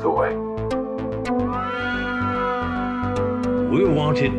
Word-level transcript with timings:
Ask 0.00 0.06
away. 0.06 0.34
We 3.68 3.84
want 3.84 4.22
it 4.22 4.38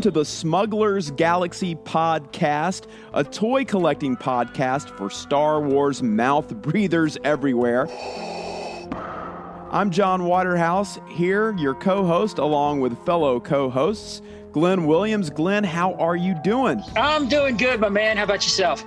Welcome 0.00 0.12
to 0.14 0.18
the 0.18 0.24
Smugglers 0.24 1.10
Galaxy 1.10 1.74
Podcast, 1.74 2.86
a 3.12 3.22
toy 3.22 3.66
collecting 3.66 4.16
podcast 4.16 4.96
for 4.96 5.10
Star 5.10 5.60
Wars 5.60 6.02
mouth 6.02 6.48
breathers 6.62 7.18
everywhere. 7.22 7.86
I'm 9.70 9.90
Jon 9.90 10.24
Waterhouse, 10.24 10.98
here, 11.10 11.54
your 11.58 11.74
co 11.74 12.06
host, 12.06 12.38
along 12.38 12.80
with 12.80 12.96
fellow 13.04 13.40
co 13.40 13.68
hosts, 13.68 14.22
Glen 14.52 14.86
Williams. 14.86 15.28
Glen, 15.28 15.64
how 15.64 15.92
are 15.96 16.16
you 16.16 16.34
doing? 16.42 16.82
I'm 16.96 17.28
doing 17.28 17.58
good, 17.58 17.78
my 17.78 17.90
man. 17.90 18.16
How 18.16 18.24
about 18.24 18.42
yourself? 18.42 18.82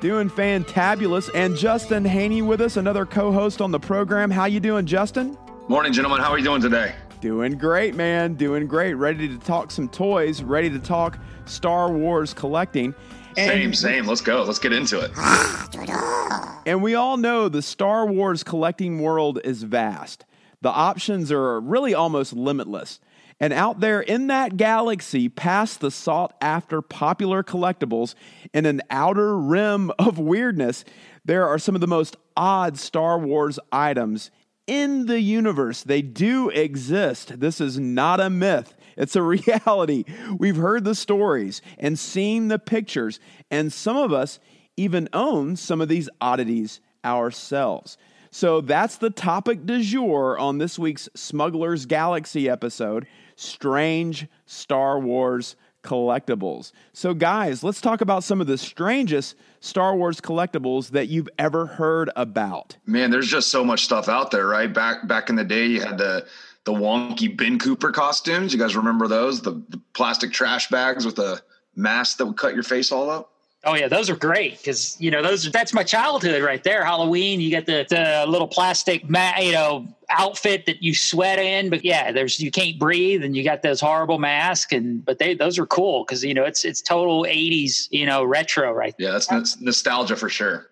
Doing 0.00 0.28
fantabulous. 0.28 1.30
And 1.34 1.56
Justin 1.56 2.04
Haynie 2.04 2.42
with 2.42 2.60
us, 2.60 2.76
another 2.76 3.06
co 3.06 3.32
host 3.32 3.62
on 3.62 3.70
the 3.70 3.80
program. 3.80 4.30
How 4.30 4.44
you 4.44 4.60
doing, 4.60 4.84
Justin? 4.84 5.34
Morning, 5.68 5.94
gentlemen. 5.94 6.20
How 6.20 6.30
are 6.30 6.36
you 6.36 6.44
doing 6.44 6.60
today? 6.60 6.94
Doing 7.20 7.58
great, 7.58 7.96
man. 7.96 8.34
Doing 8.34 8.68
great. 8.68 8.94
Ready 8.94 9.28
to 9.28 9.38
talk 9.38 9.72
some 9.72 9.88
toys, 9.88 10.40
ready 10.40 10.70
to 10.70 10.78
talk 10.78 11.18
Star 11.46 11.90
Wars 11.90 12.32
collecting. 12.32 12.94
Same, 13.34 13.74
same. 13.74 14.06
Let's 14.06 14.20
go. 14.20 14.44
Let's 14.44 14.58
get 14.58 14.72
into 14.72 15.00
it. 15.00 15.10
And 16.66 16.82
we 16.82 16.94
all 16.94 17.16
know 17.16 17.48
the 17.48 17.62
Star 17.62 18.04
Wars 18.04 18.44
collecting 18.44 19.00
world 19.00 19.40
is 19.42 19.62
vast. 19.62 20.26
The 20.60 20.68
options 20.68 21.32
are 21.32 21.58
really 21.60 21.94
almost 21.94 22.34
limitless. 22.34 23.00
And 23.40 23.54
out 23.54 23.80
there 23.80 24.02
in 24.02 24.26
that 24.26 24.58
galaxy, 24.58 25.30
past 25.30 25.80
the 25.80 25.90
sought 25.90 26.36
after 26.42 26.82
popular 26.82 27.42
collectibles, 27.42 28.14
in 28.52 28.66
an 28.66 28.82
outer 28.90 29.38
rim 29.38 29.90
of 29.98 30.18
weirdness, 30.18 30.84
there 31.24 31.48
are 31.48 31.58
some 31.58 31.74
of 31.74 31.80
the 31.80 31.86
most 31.86 32.16
odd 32.36 32.78
Star 32.78 33.18
Wars 33.18 33.58
items 33.72 34.30
in 34.68 35.06
the 35.06 35.20
universe. 35.20 35.82
They 35.82 36.02
do 36.02 36.50
exist. 36.50 37.40
This 37.40 37.60
is 37.60 37.80
not 37.80 38.20
a 38.20 38.30
myth. 38.30 38.76
It's 38.96 39.16
a 39.16 39.22
reality. 39.34 40.04
We've 40.38 40.56
heard 40.56 40.84
the 40.84 40.94
stories 40.94 41.60
and 41.78 41.98
seen 41.98 42.46
the 42.46 42.60
pictures, 42.60 43.18
and 43.50 43.72
some 43.72 43.96
of 43.96 44.12
us 44.12 44.38
even 44.76 45.08
own 45.12 45.56
some 45.56 45.80
of 45.80 45.88
these 45.88 46.08
oddities 46.20 46.80
ourselves. 47.04 47.98
So 48.30 48.60
that's 48.60 48.96
the 48.96 49.10
topic 49.10 49.64
du 49.64 49.82
jour 49.82 50.38
on 50.38 50.58
this 50.58 50.78
week's 50.78 51.08
Smugglers 51.14 51.86
Galaxy 51.86 52.48
episode 52.48 53.06
Strange 53.36 54.26
Star 54.46 54.98
Wars 55.00 55.56
Collectibles. 55.88 56.72
So, 56.92 57.14
guys, 57.14 57.64
let's 57.64 57.80
talk 57.80 58.02
about 58.02 58.22
some 58.22 58.42
of 58.42 58.46
the 58.46 58.58
strangest 58.58 59.36
Star 59.60 59.96
Wars 59.96 60.20
collectibles 60.20 60.90
that 60.90 61.08
you've 61.08 61.30
ever 61.38 61.64
heard 61.64 62.10
about. 62.14 62.76
Man, 62.84 63.10
there's 63.10 63.28
just 63.28 63.48
so 63.48 63.64
much 63.64 63.84
stuff 63.84 64.06
out 64.06 64.30
there, 64.30 64.46
right? 64.46 64.70
Back 64.70 65.08
back 65.08 65.30
in 65.30 65.36
the 65.36 65.44
day, 65.44 65.66
you 65.66 65.80
had 65.80 65.96
the 65.96 66.26
the 66.64 66.74
wonky 66.74 67.34
Ben 67.34 67.58
Cooper 67.58 67.90
costumes. 67.90 68.52
You 68.52 68.58
guys 68.58 68.76
remember 68.76 69.08
those? 69.08 69.40
The, 69.40 69.52
the 69.70 69.80
plastic 69.94 70.30
trash 70.30 70.68
bags 70.68 71.06
with 71.06 71.18
a 71.18 71.40
mask 71.74 72.18
that 72.18 72.26
would 72.26 72.36
cut 72.36 72.52
your 72.52 72.64
face 72.64 72.92
all 72.92 73.08
up. 73.08 73.32
Oh 73.64 73.74
yeah, 73.74 73.88
those 73.88 74.08
are 74.08 74.14
great 74.14 74.58
because 74.58 74.96
you 75.00 75.10
know 75.10 75.20
those. 75.20 75.50
That's 75.50 75.74
my 75.74 75.82
childhood 75.82 76.42
right 76.42 76.62
there. 76.62 76.84
Halloween, 76.84 77.40
you 77.40 77.50
get 77.50 77.66
the, 77.66 77.84
the 77.88 78.24
little 78.28 78.46
plastic, 78.46 79.10
ma- 79.10 79.36
you 79.40 79.50
know, 79.50 79.86
outfit 80.10 80.64
that 80.66 80.80
you 80.80 80.94
sweat 80.94 81.40
in. 81.40 81.68
But 81.68 81.84
yeah, 81.84 82.12
there's 82.12 82.38
you 82.38 82.52
can't 82.52 82.78
breathe, 82.78 83.24
and 83.24 83.36
you 83.36 83.42
got 83.42 83.62
those 83.62 83.80
horrible 83.80 84.20
masks. 84.20 84.72
And 84.72 85.04
but 85.04 85.18
they 85.18 85.34
those 85.34 85.58
are 85.58 85.66
cool 85.66 86.04
because 86.04 86.22
you 86.22 86.34
know 86.34 86.44
it's 86.44 86.64
it's 86.64 86.80
total 86.80 87.24
'80s, 87.24 87.88
you 87.90 88.06
know, 88.06 88.22
retro 88.22 88.72
right. 88.72 88.94
Yeah, 88.96 89.10
that's 89.10 89.30
nos- 89.30 89.60
nostalgia 89.60 90.14
for 90.14 90.28
sure. 90.28 90.68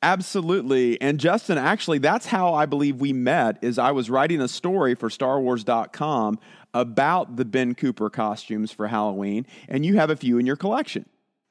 Absolutely. 0.00 1.00
And 1.00 1.18
Justin, 1.18 1.58
actually, 1.58 1.98
that's 1.98 2.26
how 2.26 2.54
I 2.54 2.66
believe 2.66 3.00
we 3.00 3.12
met 3.12 3.58
is 3.62 3.78
I 3.78 3.90
was 3.90 4.08
writing 4.08 4.40
a 4.40 4.46
story 4.46 4.94
for 4.94 5.08
StarWars.com 5.08 6.38
about 6.72 7.34
the 7.34 7.44
Ben 7.44 7.74
Cooper 7.74 8.08
costumes 8.08 8.70
for 8.70 8.86
Halloween, 8.86 9.44
and 9.68 9.84
you 9.84 9.96
have 9.96 10.10
a 10.10 10.16
few 10.16 10.38
in 10.38 10.46
your 10.46 10.54
collection. 10.54 11.04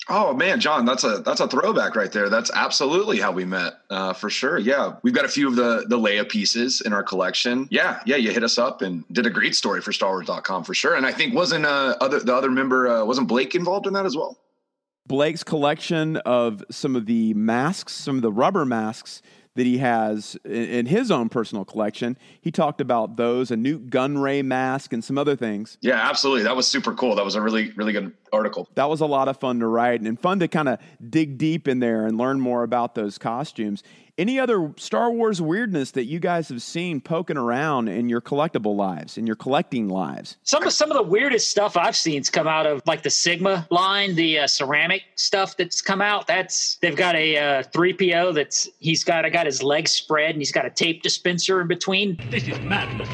Oh 0.09 0.33
man, 0.33 0.59
Jon, 0.59 0.85
that's 0.85 1.03
a 1.03 1.17
that's 1.19 1.41
a 1.41 1.47
throwback 1.47 1.95
right 1.95 2.11
there. 2.11 2.29
That's 2.29 2.49
absolutely 2.53 3.19
how 3.19 3.31
we 3.31 3.43
met, 3.43 3.73
uh, 3.89 4.13
for 4.13 4.29
sure. 4.29 4.57
Yeah, 4.57 4.95
we've 5.01 5.13
got 5.13 5.25
a 5.25 5.29
few 5.29 5.47
of 5.49 5.55
the 5.55 5.85
the 5.87 5.97
Leia 5.97 6.27
pieces 6.27 6.81
in 6.81 6.93
our 6.93 7.03
collection. 7.03 7.67
Yeah, 7.71 7.99
yeah, 8.05 8.15
you 8.15 8.31
hit 8.31 8.43
us 8.43 8.57
up 8.57 8.81
and 8.81 9.03
did 9.11 9.25
a 9.25 9.29
great 9.29 9.55
story 9.55 9.81
for 9.81 9.91
StarWars.com 9.91 10.63
for 10.63 10.73
sure. 10.73 10.95
And 10.95 11.05
I 11.05 11.11
think 11.11 11.35
wasn't 11.35 11.65
uh, 11.65 11.97
other 11.99 12.19
the 12.21 12.33
other 12.33 12.49
member 12.49 12.87
uh, 12.87 13.03
wasn't 13.03 13.27
Blake 13.27 13.53
involved 13.53 13.85
in 13.85 13.93
that 13.93 14.05
as 14.05 14.15
well. 14.15 14.37
Blake's 15.07 15.43
collection 15.43 16.17
of 16.17 16.63
some 16.69 16.95
of 16.95 17.05
the 17.05 17.33
masks, 17.33 17.93
some 17.93 18.17
of 18.17 18.21
the 18.21 18.31
rubber 18.31 18.65
masks 18.65 19.21
that 19.57 19.65
he 19.65 19.79
has 19.79 20.37
in, 20.45 20.51
in 20.51 20.85
his 20.85 21.11
own 21.11 21.29
personal 21.29 21.65
collection. 21.65 22.17
He 22.39 22.51
talked 22.51 22.79
about 22.79 23.17
those, 23.17 23.49
a 23.49 23.57
Nute 23.57 23.89
Gunray 23.89 24.43
mask, 24.43 24.93
and 24.93 25.03
some 25.03 25.17
other 25.17 25.35
things. 25.35 25.77
Yeah, 25.81 25.95
absolutely. 25.95 26.43
That 26.43 26.55
was 26.55 26.67
super 26.67 26.93
cool. 26.93 27.15
That 27.15 27.25
was 27.25 27.35
a 27.35 27.41
really 27.41 27.71
really 27.71 27.91
good 27.91 28.13
article. 28.31 28.67
That 28.75 28.89
was 28.89 29.01
a 29.01 29.05
lot 29.05 29.27
of 29.27 29.37
fun 29.37 29.59
to 29.59 29.67
write 29.67 30.01
and 30.01 30.19
fun 30.19 30.39
to 30.39 30.47
kind 30.47 30.69
of 30.69 30.79
dig 31.09 31.37
deep 31.37 31.67
in 31.67 31.79
there 31.79 32.05
and 32.05 32.17
learn 32.17 32.39
more 32.39 32.63
about 32.63 32.95
those 32.95 33.17
costumes. 33.17 33.83
Any 34.17 34.39
other 34.39 34.73
Star 34.77 35.11
Wars 35.11 35.39
weirdness 35.39 35.91
that 35.91 36.05
you 36.05 36.19
guys 36.19 36.49
have 36.49 36.63
seen 36.63 37.01
poking 37.01 37.37
around 37.37 37.87
in 37.87 38.09
your 38.09 38.19
collectible 38.19 38.75
lives, 38.75 39.15
in 39.15 39.27
your 39.27 39.35
collecting 39.35 39.89
lives? 39.89 40.37
Some 40.41 40.63
of 40.63 40.73
some 40.73 40.89
of 40.89 40.97
the 40.97 41.03
weirdest 41.03 41.51
stuff 41.51 41.77
I've 41.77 41.95
seen 41.95 42.17
has 42.17 42.31
come 42.31 42.47
out 42.47 42.65
of 42.65 42.81
like 42.87 43.03
the 43.03 43.11
Sigma 43.11 43.67
line, 43.69 44.15
the 44.15 44.39
uh, 44.39 44.47
ceramic 44.47 45.03
stuff 45.17 45.55
that's 45.55 45.83
come 45.83 46.01
out. 46.01 46.25
That's 46.25 46.77
they've 46.77 46.95
got 46.95 47.15
a 47.15 47.61
three 47.71 47.93
uh, 47.93 48.23
PO 48.23 48.31
that's 48.31 48.67
he's 48.79 49.03
got 49.03 49.23
I 49.23 49.29
got 49.29 49.45
his 49.45 49.61
legs 49.61 49.91
spread 49.91 50.31
and 50.31 50.39
he's 50.39 50.51
got 50.51 50.65
a 50.65 50.71
tape 50.71 51.03
dispenser 51.03 51.61
in 51.61 51.67
between. 51.67 52.19
This 52.31 52.47
is 52.47 52.59
madness. 52.61 53.09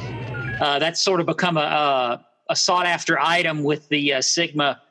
Uh, 0.62 0.80
that's 0.80 1.02
sort 1.02 1.20
of 1.20 1.26
become 1.26 1.58
a 1.58 1.62
a, 1.62 2.26
a 2.50 2.56
sought 2.56 2.86
after 2.86 3.20
item 3.20 3.66
with 3.66 3.90
the 3.90 4.14
uh, 4.14 4.22
Sigma 4.22 4.82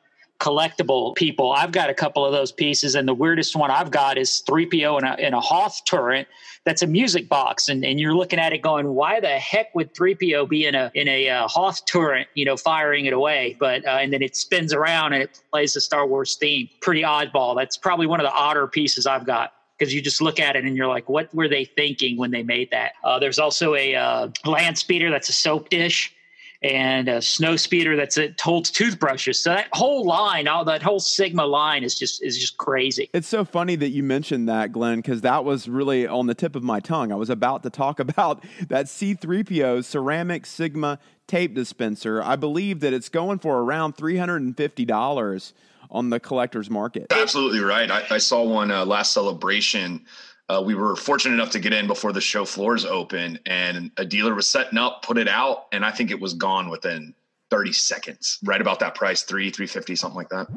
collectible 0.42 1.14
people. 1.14 1.52
I've 1.52 1.70
got 1.70 1.88
a 1.88 1.94
couple 1.94 2.26
of 2.26 2.32
those 2.32 2.50
pieces, 2.50 2.96
and 2.96 3.06
the 3.06 3.14
weirdest 3.14 3.54
one 3.54 3.70
I've 3.70 3.92
got 3.92 4.18
is 4.18 4.42
3PO 4.48 4.98
in 4.98 5.04
a, 5.06 5.14
in 5.28 5.34
a 5.34 5.40
Hoth 5.40 5.84
turret 5.84 6.26
that's 6.64 6.82
a 6.82 6.86
music 6.86 7.28
box. 7.28 7.68
And, 7.68 7.84
and 7.84 8.00
you're 8.00 8.14
looking 8.14 8.40
at 8.40 8.52
it 8.52 8.60
going, 8.60 8.88
why 8.88 9.20
the 9.20 9.28
heck 9.28 9.72
would 9.74 9.94
3PO 9.94 10.48
be 10.48 10.66
in 10.66 10.74
a 10.74 10.90
in 10.94 11.06
a 11.08 11.28
uh, 11.28 11.48
Hoth 11.48 11.84
turret, 11.86 12.26
you 12.34 12.44
know, 12.44 12.56
firing 12.56 13.06
it 13.06 13.12
away? 13.12 13.56
But 13.58 13.86
uh, 13.86 13.98
and 14.00 14.12
then 14.12 14.20
it 14.20 14.36
spins 14.36 14.72
around 14.72 15.12
and 15.12 15.22
it 15.22 15.40
plays 15.50 15.74
the 15.74 15.80
Star 15.80 16.06
Wars 16.06 16.36
theme. 16.36 16.68
Pretty 16.80 17.02
oddball. 17.02 17.56
That's 17.56 17.76
probably 17.76 18.06
one 18.06 18.20
of 18.20 18.24
the 18.24 18.32
odder 18.32 18.66
pieces 18.66 19.06
I've 19.06 19.24
got 19.24 19.52
because 19.78 19.94
you 19.94 20.02
just 20.02 20.20
look 20.20 20.40
at 20.40 20.56
it 20.56 20.64
and 20.64 20.76
you're 20.76 20.88
like, 20.88 21.08
what 21.08 21.32
were 21.32 21.48
they 21.48 21.64
thinking 21.64 22.16
when 22.16 22.32
they 22.32 22.42
made 22.42 22.70
that? 22.72 22.92
Uh, 23.04 23.18
there's 23.18 23.38
also 23.38 23.74
a 23.74 23.94
uh, 23.94 24.28
land 24.44 24.78
speeder 24.78 25.10
that's 25.10 25.28
a 25.28 25.32
soap 25.32 25.68
dish 25.68 26.12
and 26.62 27.08
a 27.08 27.20
snow 27.20 27.56
speeder 27.56 27.96
that's 27.96 28.16
it 28.16 28.40
holds 28.40 28.70
toothbrushes. 28.70 29.40
So 29.40 29.50
that 29.50 29.68
whole 29.72 30.04
line, 30.04 30.46
all 30.46 30.64
that 30.64 30.82
whole 30.82 31.00
Sigma 31.00 31.44
line 31.44 31.82
is 31.82 31.98
just 31.98 32.22
is 32.22 32.38
just 32.38 32.56
crazy. 32.56 33.10
It's 33.12 33.28
so 33.28 33.44
funny 33.44 33.76
that 33.76 33.90
you 33.90 34.02
mentioned 34.02 34.48
that, 34.48 34.72
Glen, 34.72 34.98
because 34.98 35.22
that 35.22 35.44
was 35.44 35.68
really 35.68 36.06
on 36.06 36.26
the 36.26 36.34
tip 36.34 36.54
of 36.54 36.62
my 36.62 36.80
tongue. 36.80 37.10
I 37.12 37.16
was 37.16 37.30
about 37.30 37.62
to 37.64 37.70
talk 37.70 38.00
about 38.12 38.44
that 38.68 38.86
C3PO 38.86 39.84
ceramic 39.84 40.46
Sigma 40.46 40.98
tape 41.26 41.54
dispenser. 41.54 42.22
I 42.22 42.36
believe 42.36 42.80
that 42.80 42.92
it's 42.92 43.08
going 43.08 43.38
for 43.38 43.62
around 43.62 43.94
three 43.96 44.16
hundred 44.16 44.42
and 44.42 44.56
fifty 44.56 44.84
dollars 44.84 45.54
on 45.90 46.10
the 46.10 46.18
collector's 46.18 46.70
market. 46.70 47.06
Absolutely 47.10 47.60
right. 47.60 47.90
I, 47.90 48.04
I 48.10 48.18
saw 48.18 48.42
one 48.42 48.70
uh, 48.70 48.84
last 48.86 49.12
celebration. 49.12 50.04
Uh, 50.48 50.62
we 50.64 50.74
were 50.74 50.96
fortunate 50.96 51.34
enough 51.34 51.50
to 51.50 51.58
get 51.60 51.72
in 51.72 51.86
before 51.86 52.12
the 52.12 52.20
show 52.20 52.44
floors 52.44 52.84
open, 52.84 53.38
and 53.46 53.90
a 53.96 54.04
dealer 54.04 54.34
was 54.34 54.46
setting 54.46 54.76
up, 54.78 55.02
put 55.02 55.16
it 55.16 55.28
out, 55.28 55.66
and 55.72 55.84
I 55.84 55.90
think 55.90 56.10
it 56.10 56.20
was 56.20 56.34
gone 56.34 56.68
within 56.68 57.14
30 57.50 57.72
seconds. 57.72 58.38
Right 58.44 58.60
about 58.60 58.80
that 58.80 58.94
price, 58.94 59.22
three, 59.22 59.50
three 59.50 59.66
fifty, 59.66 59.94
something 59.96 60.16
like 60.16 60.28
that. 60.30 60.48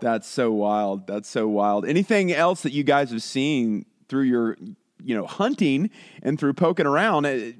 That's 0.00 0.26
so 0.28 0.50
wild. 0.52 1.06
That's 1.06 1.28
so 1.28 1.46
wild. 1.48 1.84
Anything 1.84 2.32
else 2.32 2.62
that 2.62 2.72
you 2.72 2.84
guys 2.84 3.10
have 3.10 3.22
seen 3.22 3.84
through 4.08 4.22
your, 4.22 4.56
you 5.02 5.14
know, 5.14 5.26
hunting 5.26 5.90
and 6.22 6.38
through 6.38 6.54
poking 6.54 6.86
around? 6.86 7.26
eh, 7.26 7.52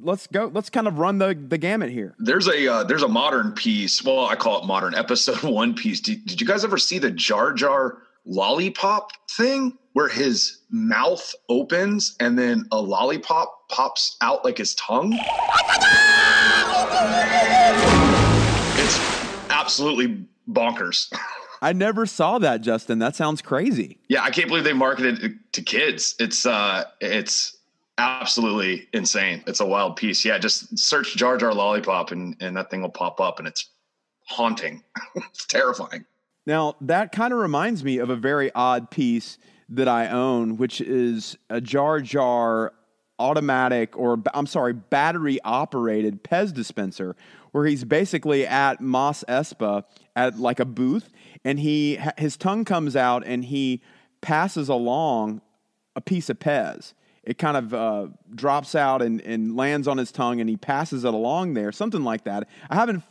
Let's 0.00 0.28
go. 0.28 0.48
Let's 0.54 0.70
kind 0.70 0.86
of 0.86 1.00
run 1.00 1.18
the 1.18 1.34
the 1.34 1.58
gamut 1.58 1.90
here. 1.90 2.14
There's 2.20 2.46
a 2.46 2.72
uh, 2.72 2.84
there's 2.84 3.02
a 3.02 3.08
modern 3.08 3.50
piece. 3.52 4.04
Well, 4.04 4.26
I 4.26 4.36
call 4.36 4.60
it 4.62 4.66
modern 4.66 4.94
episode 4.94 5.42
one 5.42 5.74
piece. 5.74 5.98
Did, 5.98 6.24
did 6.24 6.40
you 6.40 6.46
guys 6.46 6.62
ever 6.62 6.78
see 6.78 7.00
the 7.00 7.10
Jar 7.10 7.52
Jar 7.52 7.98
lollipop 8.24 9.10
thing? 9.32 9.76
Where 9.98 10.06
his 10.06 10.58
mouth 10.70 11.34
opens 11.48 12.14
and 12.20 12.38
then 12.38 12.64
a 12.70 12.80
lollipop 12.80 13.68
pops 13.68 14.16
out 14.20 14.44
like 14.44 14.56
his 14.56 14.76
tongue. 14.76 15.12
It's 18.76 19.50
absolutely 19.50 20.24
bonkers. 20.48 21.12
I 21.62 21.72
never 21.72 22.06
saw 22.06 22.38
that, 22.38 22.60
Justin. 22.60 23.00
That 23.00 23.16
sounds 23.16 23.42
crazy. 23.42 23.98
Yeah, 24.06 24.22
I 24.22 24.30
can't 24.30 24.46
believe 24.46 24.62
they 24.62 24.72
marketed 24.72 25.20
it 25.24 25.32
to 25.54 25.62
kids. 25.62 26.14
It's 26.20 26.46
uh 26.46 26.84
it's 27.00 27.56
absolutely 27.98 28.86
insane. 28.92 29.42
It's 29.48 29.58
a 29.58 29.66
wild 29.66 29.96
piece. 29.96 30.24
Yeah, 30.24 30.38
just 30.38 30.78
search 30.78 31.16
Jar 31.16 31.36
Jar 31.38 31.52
Lollipop 31.52 32.12
and 32.12 32.36
and 32.38 32.56
that 32.56 32.70
thing 32.70 32.82
will 32.82 32.88
pop 32.88 33.20
up 33.20 33.40
and 33.40 33.48
it's 33.48 33.68
haunting. 34.28 34.84
it's 35.16 35.44
terrifying. 35.44 36.04
Now, 36.46 36.76
that 36.82 37.10
kind 37.10 37.32
of 37.32 37.40
reminds 37.40 37.82
me 37.82 37.98
of 37.98 38.10
a 38.10 38.16
very 38.16 38.52
odd 38.54 38.92
piece 38.92 39.38
that 39.68 39.88
I 39.88 40.08
own, 40.08 40.56
which 40.56 40.80
is 40.80 41.36
a 41.50 41.60
Jar 41.60 42.00
Jar 42.00 42.72
automatic 43.18 43.96
or 43.96 44.22
I'm 44.32 44.46
sorry, 44.46 44.72
battery 44.72 45.40
operated 45.44 46.22
Pez 46.22 46.52
dispenser 46.52 47.16
where 47.52 47.66
he's 47.66 47.84
basically 47.84 48.46
at 48.46 48.80
Mos 48.80 49.24
Espa 49.28 49.84
at 50.14 50.38
like 50.38 50.60
a 50.60 50.64
booth 50.64 51.10
and 51.44 51.58
he 51.58 51.98
his 52.16 52.36
tongue 52.36 52.64
comes 52.64 52.94
out 52.96 53.26
and 53.26 53.44
he 53.44 53.82
passes 54.20 54.68
along 54.68 55.40
a 55.96 56.00
piece 56.00 56.30
of 56.30 56.38
Pez. 56.38 56.94
It 57.24 57.36
kind 57.36 57.56
of 57.56 57.74
uh, 57.74 58.06
drops 58.34 58.74
out 58.74 59.02
and, 59.02 59.20
and 59.20 59.56
lands 59.56 59.86
on 59.86 59.98
his 59.98 60.12
tongue 60.12 60.40
and 60.40 60.48
he 60.48 60.56
passes 60.56 61.04
it 61.04 61.12
along 61.12 61.54
there, 61.54 61.72
something 61.72 62.02
like 62.02 62.24
that. 62.24 62.48
I 62.70 62.76
haven't 62.76 63.02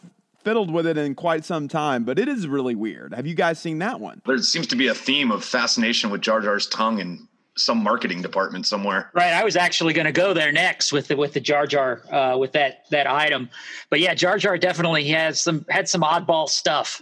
fiddled 0.47 0.71
with 0.71 0.87
it 0.87 0.97
in 0.97 1.13
quite 1.13 1.43
some 1.43 1.67
time, 1.67 2.05
but 2.05 2.17
it 2.17 2.29
is 2.29 2.47
really 2.47 2.73
weird. 2.73 3.13
Have 3.13 3.27
you 3.27 3.35
guys 3.35 3.59
seen 3.59 3.79
that 3.79 3.99
one? 3.99 4.21
There 4.25 4.37
seems 4.37 4.65
to 4.67 4.77
be 4.77 4.87
a 4.87 4.95
theme 4.95 5.29
of 5.29 5.43
fascination 5.43 6.09
with 6.09 6.21
Jar 6.21 6.39
Jar's 6.39 6.67
tongue 6.67 6.99
in 6.99 7.27
some 7.57 7.83
marketing 7.83 8.21
department 8.21 8.65
somewhere. 8.65 9.11
Right. 9.13 9.33
I 9.33 9.43
was 9.43 9.57
actually 9.57 9.91
going 9.91 10.05
to 10.05 10.13
go 10.13 10.33
there 10.33 10.53
next 10.53 10.93
with 10.93 11.09
the 11.09 11.17
with 11.17 11.33
the 11.33 11.41
Jar 11.41 11.67
Jar 11.67 12.01
uh, 12.13 12.37
with 12.37 12.53
that 12.53 12.85
that 12.91 13.07
item, 13.07 13.49
but 13.89 13.99
yeah, 13.99 14.13
Jar 14.13 14.37
Jar 14.37 14.57
definitely 14.57 15.09
has 15.09 15.41
some 15.41 15.65
had 15.67 15.89
some 15.89 16.01
oddball 16.01 16.47
stuff. 16.47 17.01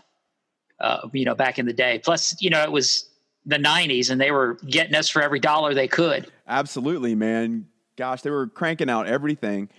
Uh, 0.79 1.07
you 1.13 1.23
know, 1.23 1.35
back 1.35 1.59
in 1.59 1.67
the 1.67 1.73
day. 1.73 2.01
Plus, 2.03 2.35
you 2.41 2.49
know, 2.49 2.63
it 2.63 2.71
was 2.71 3.07
the 3.45 3.57
'90s, 3.57 4.09
and 4.09 4.19
they 4.19 4.31
were 4.31 4.55
getting 4.67 4.95
us 4.95 5.07
for 5.07 5.21
every 5.21 5.39
dollar 5.39 5.75
they 5.75 5.87
could. 5.87 6.31
Absolutely, 6.47 7.13
man. 7.13 7.67
Gosh, 7.95 8.23
they 8.23 8.31
were 8.31 8.47
cranking 8.47 8.89
out 8.89 9.05
everything, 9.05 9.69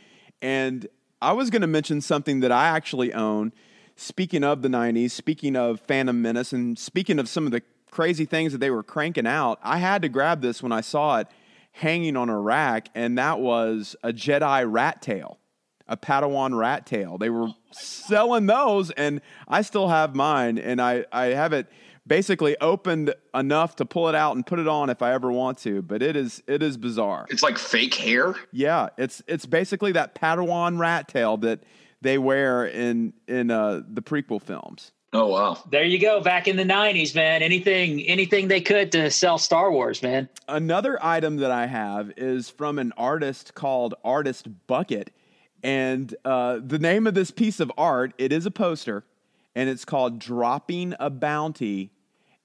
and 0.40 0.86
I 1.26 1.32
was 1.32 1.50
going 1.50 1.62
to 1.62 1.66
mention 1.66 2.00
something 2.00 2.38
that 2.38 2.52
I 2.52 2.68
actually 2.68 3.12
own. 3.12 3.52
Speaking 3.96 4.44
of 4.44 4.62
the 4.62 4.68
90s, 4.68 5.10
speaking 5.10 5.56
of 5.56 5.80
Phantom 5.80 6.22
Menace, 6.22 6.52
and 6.52 6.78
speaking 6.78 7.18
of 7.18 7.28
some 7.28 7.46
of 7.46 7.50
the 7.50 7.62
crazy 7.90 8.24
things 8.24 8.52
that 8.52 8.58
they 8.58 8.70
were 8.70 8.84
cranking 8.84 9.26
out, 9.26 9.58
I 9.60 9.78
had 9.78 10.02
to 10.02 10.08
grab 10.08 10.40
this 10.40 10.62
when 10.62 10.70
I 10.70 10.82
saw 10.82 11.18
it 11.18 11.26
hanging 11.72 12.16
on 12.16 12.28
a 12.28 12.38
rack, 12.38 12.90
and 12.94 13.18
that 13.18 13.40
was 13.40 13.96
a 14.04 14.12
Jedi 14.12 14.72
rat 14.72 15.02
tail, 15.02 15.40
a 15.88 15.96
Padawan 15.96 16.56
rat 16.56 16.86
tail. 16.86 17.18
They 17.18 17.30
were 17.30 17.48
oh 17.48 17.54
selling 17.72 18.46
those, 18.46 18.92
and 18.92 19.20
I 19.48 19.62
still 19.62 19.88
have 19.88 20.14
mine, 20.14 20.58
and 20.58 20.80
I, 20.80 21.06
I 21.10 21.24
have 21.30 21.52
it 21.52 21.66
basically 22.06 22.56
opened 22.60 23.14
enough 23.34 23.76
to 23.76 23.84
pull 23.84 24.08
it 24.08 24.14
out 24.14 24.36
and 24.36 24.46
put 24.46 24.58
it 24.58 24.68
on 24.68 24.90
if 24.90 25.02
I 25.02 25.12
ever 25.12 25.32
want 25.32 25.58
to. 25.58 25.82
But 25.82 26.02
it 26.02 26.16
is 26.16 26.42
it 26.46 26.62
is 26.62 26.76
bizarre. 26.76 27.26
It's 27.28 27.42
like 27.42 27.58
fake 27.58 27.94
hair. 27.94 28.34
Yeah, 28.52 28.88
it's 28.96 29.22
it's 29.26 29.46
basically 29.46 29.92
that 29.92 30.14
Padawan 30.14 30.78
rat 30.78 31.08
tail 31.08 31.36
that 31.38 31.60
they 32.00 32.18
wear 32.18 32.66
in 32.66 33.12
in 33.26 33.50
uh, 33.50 33.82
the 33.88 34.02
prequel 34.02 34.40
films. 34.40 34.92
Oh 35.12 35.28
wow! 35.28 35.58
There 35.70 35.84
you 35.84 35.98
go. 35.98 36.20
Back 36.20 36.46
in 36.48 36.56
the 36.56 36.64
'90s, 36.64 37.14
man. 37.14 37.42
Anything 37.42 38.02
anything 38.02 38.48
they 38.48 38.60
could 38.60 38.92
to 38.92 39.10
sell 39.10 39.38
Star 39.38 39.70
Wars, 39.70 40.02
man. 40.02 40.28
Another 40.48 41.02
item 41.02 41.36
that 41.38 41.50
I 41.50 41.66
have 41.66 42.12
is 42.16 42.50
from 42.50 42.78
an 42.78 42.92
artist 42.96 43.54
called 43.54 43.94
Artist 44.04 44.48
Bucket, 44.66 45.12
and 45.62 46.14
uh, 46.24 46.58
the 46.62 46.78
name 46.78 47.06
of 47.06 47.14
this 47.14 47.30
piece 47.30 47.60
of 47.60 47.72
art 47.78 48.12
it 48.18 48.32
is 48.32 48.46
a 48.46 48.50
poster, 48.50 49.04
and 49.54 49.70
it's 49.70 49.84
called 49.84 50.18
"Dropping 50.18 50.94
a 51.00 51.08
Bounty." 51.08 51.92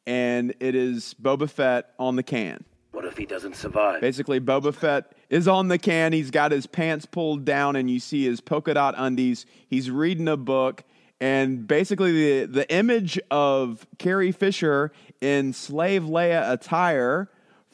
And 0.05 0.53
it 0.59 0.75
is 0.75 1.15
Boba 1.21 1.49
Fett 1.49 1.91
on 1.99 2.15
the 2.15 2.23
can. 2.23 2.63
What 2.91 3.05
if 3.05 3.17
he 3.17 3.25
doesn't 3.25 3.55
survive? 3.55 4.01
Basically, 4.01 4.39
Boba 4.39 4.73
Fett 4.73 5.13
is 5.29 5.47
on 5.47 5.69
the 5.69 5.77
can. 5.77 6.13
He's 6.13 6.29
got 6.29 6.51
his 6.51 6.67
pants 6.67 7.05
pulled 7.05 7.45
down, 7.45 7.75
and 7.75 7.89
you 7.89 7.99
see 7.99 8.25
his 8.25 8.41
polka 8.41 8.73
dot 8.73 8.95
undies. 8.97 9.45
He's 9.67 9.89
reading 9.89 10.27
a 10.27 10.37
book, 10.37 10.83
and 11.19 11.65
basically, 11.67 12.41
the, 12.41 12.47
the 12.47 12.73
image 12.73 13.19
of 13.29 13.87
Carrie 13.97 14.31
Fisher 14.31 14.91
in 15.21 15.53
slave 15.53 16.03
Leia 16.03 16.51
attire 16.51 17.29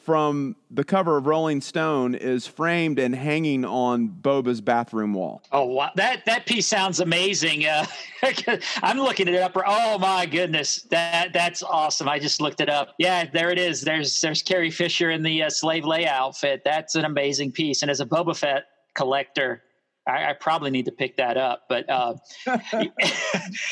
from 0.08 0.56
the 0.70 0.84
cover 0.84 1.18
of 1.18 1.26
Rolling 1.26 1.60
Stone 1.60 2.14
is 2.14 2.46
framed 2.46 2.98
and 2.98 3.14
hanging 3.14 3.62
on 3.66 4.08
Boba's 4.08 4.62
bathroom 4.62 5.12
wall. 5.12 5.42
Oh, 5.52 5.66
wow. 5.66 5.90
that 5.96 6.24
that 6.24 6.46
piece 6.46 6.66
sounds 6.66 7.00
amazing. 7.00 7.66
Uh, 7.66 7.84
I'm 8.82 8.98
looking 8.98 9.28
it 9.28 9.34
up. 9.34 9.52
Oh 9.54 9.98
my 9.98 10.24
goodness, 10.24 10.84
that 10.84 11.34
that's 11.34 11.62
awesome. 11.62 12.08
I 12.08 12.18
just 12.18 12.40
looked 12.40 12.62
it 12.62 12.70
up. 12.70 12.94
Yeah, 12.96 13.26
there 13.30 13.50
it 13.50 13.58
is. 13.58 13.82
There's 13.82 14.18
there's 14.22 14.40
Carrie 14.40 14.70
Fisher 14.70 15.10
in 15.10 15.22
the 15.22 15.42
uh, 15.42 15.50
slave 15.50 15.84
Leia 15.84 16.06
outfit. 16.06 16.62
That's 16.64 16.94
an 16.94 17.04
amazing 17.04 17.52
piece. 17.52 17.82
And 17.82 17.90
as 17.90 18.00
a 18.00 18.06
Boba 18.06 18.34
Fett 18.34 18.64
collector, 18.94 19.62
I, 20.08 20.30
I, 20.30 20.32
probably 20.32 20.70
need 20.70 20.86
to 20.86 20.92
pick 20.92 21.16
that 21.16 21.36
up. 21.36 21.64
But 21.68 21.88
uh, 21.88 22.14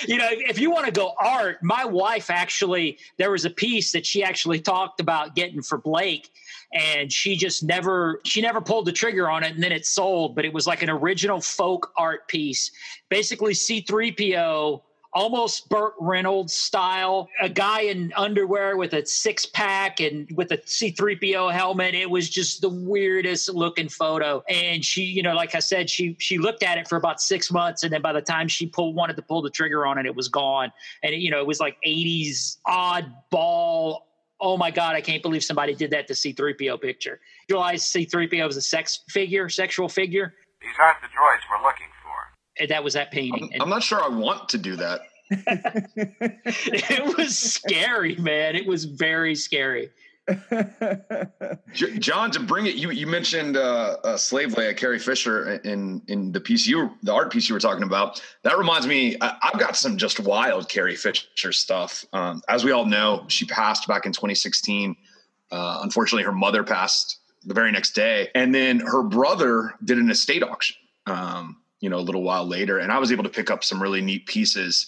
you 0.06 0.18
know, 0.18 0.28
if 0.30 0.58
you 0.58 0.70
want 0.70 0.86
to 0.86 0.92
go 0.92 1.14
art, 1.18 1.62
my 1.62 1.84
wife 1.84 2.30
actually 2.30 2.98
there 3.16 3.30
was 3.30 3.44
a 3.44 3.50
piece 3.50 3.92
that 3.92 4.04
she 4.04 4.22
actually 4.22 4.60
talked 4.60 5.00
about 5.00 5.34
getting 5.34 5.62
for 5.62 5.78
Blake, 5.78 6.30
and 6.72 7.12
she 7.12 7.36
just 7.36 7.62
never 7.62 8.20
she 8.24 8.40
never 8.40 8.60
pulled 8.60 8.86
the 8.86 8.92
trigger 8.92 9.30
on 9.30 9.42
it, 9.42 9.54
and 9.54 9.62
then 9.62 9.72
it 9.72 9.86
sold. 9.86 10.34
But 10.34 10.44
it 10.44 10.52
was 10.52 10.66
like 10.66 10.82
an 10.82 10.90
original 10.90 11.40
folk 11.40 11.92
art 11.96 12.28
piece, 12.28 12.70
basically 13.08 13.54
C 13.54 13.80
three 13.80 14.12
PO 14.12 14.82
almost 15.16 15.70
Burt 15.70 15.94
Reynolds 15.98 16.52
style. 16.52 17.30
A 17.40 17.48
guy 17.48 17.80
in 17.80 18.12
underwear 18.16 18.76
with 18.76 18.92
a 18.92 19.06
six 19.06 19.46
pack 19.46 19.98
and 19.98 20.30
with 20.36 20.52
a 20.52 20.58
C3PO 20.58 21.52
helmet. 21.52 21.94
It 21.94 22.10
was 22.10 22.28
just 22.28 22.60
the 22.60 22.68
weirdest 22.68 23.48
looking 23.48 23.88
photo. 23.88 24.44
And 24.46 24.84
she, 24.84 25.04
you 25.04 25.22
know, 25.22 25.34
like 25.34 25.54
I 25.54 25.60
said, 25.60 25.88
she 25.88 26.16
she 26.18 26.36
looked 26.36 26.62
at 26.62 26.76
it 26.76 26.86
for 26.86 26.96
about 26.96 27.22
six 27.22 27.50
months, 27.50 27.82
and 27.82 27.90
then 27.90 28.02
by 28.02 28.12
the 28.12 28.20
time 28.20 28.46
she 28.46 28.66
pulled 28.66 28.94
wanted 28.94 29.16
to 29.16 29.22
pull 29.22 29.40
the 29.40 29.50
trigger 29.50 29.86
on 29.86 29.96
it, 29.96 30.04
it 30.04 30.14
was 30.14 30.28
gone. 30.28 30.70
And 31.02 31.14
it, 31.14 31.18
you 31.18 31.30
know, 31.30 31.40
it 31.40 31.46
was 31.46 31.60
like 31.60 31.78
80s 31.84 32.58
oddball. 32.66 34.00
Oh 34.38 34.58
my 34.58 34.70
God, 34.70 34.96
I 34.96 35.00
can't 35.00 35.22
believe 35.22 35.42
somebody 35.42 35.74
did 35.74 35.92
that 35.92 36.06
to 36.08 36.12
C3PO 36.12 36.82
picture. 36.82 37.20
You 37.48 37.54
realize 37.54 37.84
C3PO 37.84 38.46
was 38.46 38.58
a 38.58 38.62
sex 38.62 39.00
figure, 39.08 39.48
sexual 39.48 39.88
figure? 39.88 40.34
These 40.60 40.76
aren't 40.78 41.00
the 41.00 41.08
droids 41.08 41.40
we're 41.48 41.66
looking 41.66 41.88
that 42.68 42.82
was 42.82 42.94
that 42.94 43.10
painting. 43.10 43.50
I'm, 43.54 43.62
I'm 43.62 43.68
not 43.68 43.82
sure 43.82 44.02
I 44.02 44.08
want 44.08 44.48
to 44.50 44.58
do 44.58 44.76
that. 44.76 45.00
it 45.30 47.16
was 47.16 47.36
scary, 47.36 48.16
man. 48.16 48.54
It 48.54 48.66
was 48.66 48.84
very 48.84 49.34
scary. 49.34 49.90
Jon, 51.72 52.30
to 52.32 52.40
bring 52.40 52.66
it, 52.66 52.74
you 52.74 52.90
you 52.90 53.06
mentioned 53.06 53.56
uh, 53.56 53.96
uh, 54.02 54.16
Slave 54.16 54.54
Leia, 54.54 54.76
Carrie 54.76 54.98
Fisher 54.98 55.60
in 55.64 56.02
in 56.08 56.32
the 56.32 56.40
piece 56.40 56.66
you 56.66 56.90
the 57.02 57.12
art 57.12 57.30
piece 57.30 57.48
you 57.48 57.54
were 57.54 57.60
talking 57.60 57.84
about. 57.84 58.20
That 58.42 58.58
reminds 58.58 58.88
me, 58.88 59.16
I, 59.20 59.36
have 59.42 59.60
got 59.60 59.76
some 59.76 59.96
just 59.96 60.18
wild 60.18 60.68
Carrie 60.68 60.96
Fisher 60.96 61.52
stuff. 61.52 62.04
Um, 62.12 62.42
as 62.48 62.64
we 62.64 62.72
all 62.72 62.86
know, 62.86 63.24
she 63.28 63.44
passed 63.46 63.86
back 63.86 64.04
in 64.04 64.12
2016. 64.12 64.96
Uh, 65.52 65.80
unfortunately, 65.82 66.24
her 66.24 66.32
mother 66.32 66.64
passed 66.64 67.20
the 67.44 67.54
very 67.54 67.70
next 67.70 67.94
day, 67.94 68.28
and 68.34 68.52
then 68.52 68.80
her 68.80 69.04
brother 69.04 69.74
did 69.84 69.98
an 69.98 70.10
estate 70.10 70.42
auction. 70.42 70.76
Um, 71.06 71.58
you 71.80 71.90
know, 71.90 71.98
a 71.98 72.00
little 72.00 72.22
while 72.22 72.46
later. 72.46 72.78
And 72.78 72.92
I 72.92 72.98
was 72.98 73.12
able 73.12 73.24
to 73.24 73.30
pick 73.30 73.50
up 73.50 73.64
some 73.64 73.82
really 73.82 74.00
neat 74.00 74.26
pieces 74.26 74.86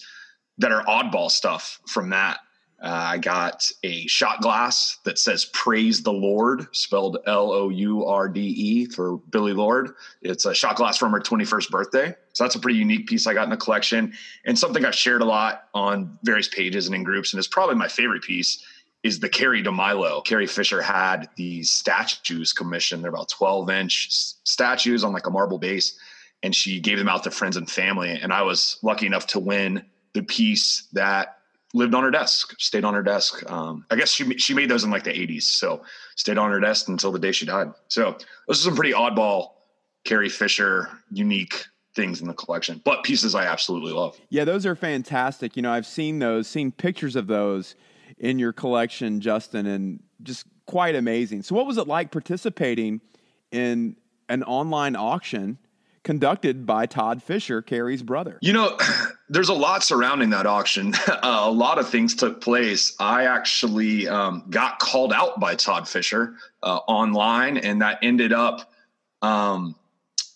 that 0.57 0.71
are 0.71 0.83
oddball 0.85 1.31
stuff 1.31 1.79
from 1.87 2.09
that. 2.09 2.39
Uh, 2.81 2.87
I 2.87 3.17
got 3.17 3.69
a 3.83 4.07
shot 4.07 4.41
glass 4.41 4.99
that 5.03 5.19
says 5.19 5.45
"Praise 5.45 6.01
the 6.01 6.13
Lord," 6.13 6.67
spelled 6.71 7.17
L 7.25 7.51
O 7.51 7.67
U 7.67 8.05
R 8.05 8.29
D 8.29 8.39
E 8.39 8.85
for 8.85 9.17
Billie 9.17 9.51
Lourd 9.51 9.95
It's 10.21 10.45
a 10.45 10.53
shot 10.53 10.77
glass 10.77 10.97
from 10.97 11.11
her 11.11 11.19
21st 11.19 11.69
birthday, 11.69 12.15
so 12.31 12.43
that's 12.45 12.55
a 12.55 12.59
pretty 12.59 12.79
unique 12.79 13.07
piece 13.07 13.27
I 13.27 13.33
got 13.33 13.43
in 13.43 13.49
the 13.49 13.57
collection, 13.57 14.13
and 14.45 14.57
something 14.57 14.85
I've 14.85 14.95
shared 14.95 15.21
a 15.21 15.25
lot 15.25 15.65
on 15.73 16.17
various 16.23 16.47
pages 16.47 16.85
and 16.85 16.95
in 16.95 17.03
groups. 17.03 17.33
And 17.33 17.37
it's 17.37 17.49
probably 17.49 17.75
my 17.75 17.89
favorite 17.89 18.23
piece 18.23 18.63
is 19.03 19.19
the 19.19 19.29
Carrie 19.29 19.63
DeMilo. 19.63 20.23
Carrie 20.25 20.47
Fisher 20.47 20.81
had 20.81 21.29
these 21.35 21.71
statues 21.71 22.53
commissioned. 22.53 23.03
They're 23.03 23.09
about 23.09 23.29
12 23.29 23.69
inch 23.69 24.07
statues 24.43 25.03
on 25.03 25.11
like 25.11 25.27
a 25.27 25.31
marble 25.31 25.57
base 25.57 25.97
and 26.43 26.55
she 26.55 26.79
gave 26.79 26.97
them 26.97 27.09
out 27.09 27.23
to 27.23 27.31
friends 27.31 27.57
and 27.57 27.69
family. 27.69 28.11
And 28.11 28.31
I 28.31 28.43
was 28.43 28.77
lucky 28.81 29.05
enough 29.05 29.27
to 29.27 29.39
win 29.39 29.85
the 30.13 30.23
piece 30.23 30.87
that 30.93 31.39
lived 31.73 31.93
on 31.93 32.03
her 32.03 32.11
desk, 32.11 32.55
stayed 32.59 32.83
on 32.83 32.93
her 32.93 33.03
desk. 33.03 33.49
Um, 33.49 33.85
I 33.91 33.95
guess 33.95 34.11
she 34.11 34.37
she 34.37 34.53
made 34.53 34.69
those 34.69 34.83
in 34.83 34.89
like 34.89 35.03
the 35.03 35.11
80s, 35.11 35.43
so 35.43 35.83
stayed 36.15 36.37
on 36.37 36.51
her 36.51 36.59
desk 36.59 36.87
until 36.87 37.11
the 37.11 37.19
day 37.19 37.31
she 37.31 37.45
died. 37.45 37.71
So 37.87 38.17
those 38.47 38.59
are 38.61 38.69
some 38.69 38.75
pretty 38.75 38.93
oddball 38.93 39.51
Carrie 40.03 40.29
Fisher 40.29 40.89
unique 41.11 41.65
things 41.95 42.21
in 42.21 42.27
the 42.27 42.33
collection, 42.33 42.81
but 42.85 43.03
pieces 43.03 43.35
I 43.35 43.45
absolutely 43.45 43.91
love. 43.91 44.17
Yeah, 44.29 44.45
those 44.45 44.65
are 44.65 44.75
fantastic. 44.75 45.55
You 45.55 45.61
know, 45.61 45.71
I've 45.71 45.85
seen 45.85 46.19
those, 46.19 46.47
seen 46.47 46.71
pictures 46.71 47.15
of 47.15 47.27
those 47.27 47.75
in 48.17 48.39
your 48.39 48.53
collection, 48.53 49.21
Justin, 49.21 49.65
and 49.65 50.01
just 50.23 50.45
quite 50.65 50.95
amazing. 50.95 51.43
So, 51.43 51.55
what 51.55 51.65
was 51.65 51.77
it 51.77 51.87
like 51.87 52.11
participating 52.11 53.01
in 53.51 53.95
an 54.29 54.43
online 54.43 54.95
auction 54.95 55.57
conducted 56.03 56.65
by 56.65 56.85
Todd 56.85 57.21
Fisher, 57.21 57.61
Carrie's 57.61 58.03
brother? 58.03 58.37
You 58.41 58.53
know, 58.53 58.77
there's 59.29 59.49
a 59.49 59.53
lot 59.53 59.83
surrounding 59.83 60.31
that 60.31 60.45
auction. 60.45 60.93
A 61.23 61.51
lot 61.51 61.79
of 61.79 61.89
things 61.89 62.15
took 62.15 62.41
place. 62.41 62.95
I 62.99 63.25
actually 63.25 64.07
um, 64.07 64.43
got 64.49 64.79
called 64.79 65.13
out 65.13 65.39
by 65.39 65.55
Todd 65.55 65.87
Fisher 65.87 66.35
uh, 66.63 66.77
online, 66.87 67.57
and 67.57 67.81
that 67.81 67.99
ended 68.01 68.33
up 68.33 68.71
um, 69.21 69.75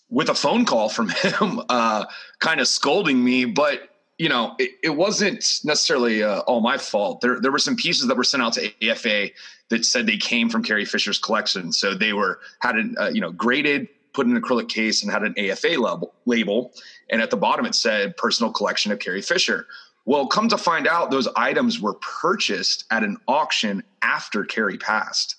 with 0.08 0.28
a 0.28 0.34
phone 0.34 0.64
call 0.64 0.88
from 0.88 1.08
him, 1.22 1.60
uh, 1.68 2.06
kind 2.38 2.60
of 2.60 2.68
scolding 2.68 3.22
me. 3.22 3.44
But 3.44 3.88
you 4.18 4.28
know, 4.28 4.54
it, 4.58 4.72
it 4.82 4.90
wasn't 4.90 5.60
necessarily 5.64 6.22
uh, 6.22 6.40
all 6.40 6.60
my 6.60 6.78
fault. 6.78 7.20
There, 7.20 7.40
there 7.40 7.50
were 7.50 7.58
some 7.58 7.74
pieces 7.74 8.06
that 8.06 8.16
were 8.16 8.24
sent 8.24 8.42
out 8.42 8.52
to 8.54 8.88
AFA 8.88 9.30
that 9.70 9.84
said 9.84 10.06
they 10.06 10.16
came 10.16 10.48
from 10.48 10.62
Carrie 10.62 10.84
Fisher's 10.84 11.18
collection, 11.18 11.72
so 11.72 11.94
they 11.94 12.12
were 12.12 12.38
had 12.60 12.76
an 12.76 12.94
uh, 12.98 13.08
you 13.08 13.20
know 13.20 13.32
graded, 13.32 13.88
put 14.14 14.26
in 14.26 14.34
an 14.34 14.40
acrylic 14.40 14.68
case, 14.68 15.02
and 15.02 15.12
had 15.12 15.22
an 15.22 15.34
AFA 15.36 15.78
label, 15.78 16.14
label, 16.24 16.72
and 17.10 17.20
at 17.20 17.30
the 17.30 17.36
bottom 17.36 17.66
it 17.66 17.74
said 17.74 18.16
personal 18.16 18.52
collection 18.52 18.90
of 18.92 18.98
Carrie 18.98 19.20
Fisher. 19.20 19.66
Well, 20.06 20.26
come 20.26 20.48
to 20.48 20.58
find 20.58 20.86
out, 20.86 21.10
those 21.10 21.28
items 21.34 21.80
were 21.80 21.94
purchased 21.94 22.84
at 22.90 23.02
an 23.02 23.16
auction 23.26 23.82
after 24.02 24.44
Carrie 24.44 24.78
passed 24.78 25.36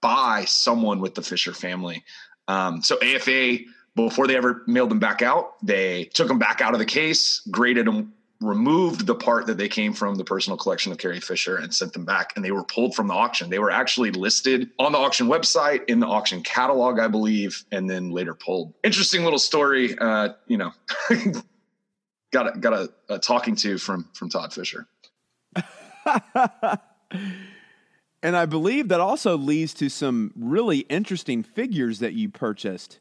by 0.00 0.44
someone 0.46 1.00
with 1.00 1.14
the 1.14 1.22
Fisher 1.22 1.52
family. 1.52 2.02
Um, 2.48 2.82
so 2.82 2.98
AFA, 3.02 3.58
before 3.94 4.26
they 4.26 4.36
ever 4.36 4.62
mailed 4.66 4.90
them 4.90 4.98
back 4.98 5.22
out, 5.22 5.54
they 5.62 6.04
took 6.14 6.28
them 6.28 6.38
back 6.38 6.60
out 6.60 6.72
of 6.72 6.78
the 6.78 6.86
case, 6.86 7.40
graded 7.50 7.86
them, 7.86 8.12
removed 8.40 9.06
the 9.06 9.14
part 9.14 9.46
that 9.46 9.56
they 9.56 9.68
came 9.68 9.92
from 9.92 10.16
the 10.16 10.24
personal 10.24 10.56
collection 10.56 10.92
of 10.92 10.98
Carrie 10.98 11.20
Fisher 11.20 11.56
and 11.56 11.74
sent 11.74 11.92
them 11.92 12.04
back. 12.04 12.32
And 12.36 12.44
they 12.44 12.50
were 12.50 12.64
pulled 12.64 12.94
from 12.94 13.08
the 13.08 13.14
auction. 13.14 13.48
They 13.48 13.58
were 13.58 13.70
actually 13.70 14.10
listed 14.10 14.70
on 14.78 14.92
the 14.92 14.98
auction 14.98 15.26
website 15.26 15.84
in 15.88 16.00
the 16.00 16.06
auction 16.06 16.42
catalog, 16.42 16.98
I 16.98 17.08
believe, 17.08 17.64
and 17.72 17.88
then 17.88 18.10
later 18.10 18.34
pulled. 18.34 18.74
Interesting 18.84 19.24
little 19.24 19.38
story. 19.38 19.96
Uh, 19.98 20.30
you 20.46 20.58
know, 20.58 20.72
got 22.32 22.56
a, 22.56 22.58
got 22.58 22.72
a, 22.74 22.90
a 23.08 23.18
talking 23.18 23.56
to 23.56 23.78
from 23.78 24.08
from 24.12 24.28
Todd 24.28 24.52
Fisher. 24.52 24.86
and 28.22 28.36
I 28.36 28.46
believe 28.46 28.88
that 28.88 29.00
also 29.00 29.38
leads 29.38 29.72
to 29.74 29.88
some 29.88 30.32
really 30.36 30.80
interesting 30.80 31.42
figures 31.42 32.00
that 32.00 32.12
you 32.12 32.28
purchased 32.28 33.00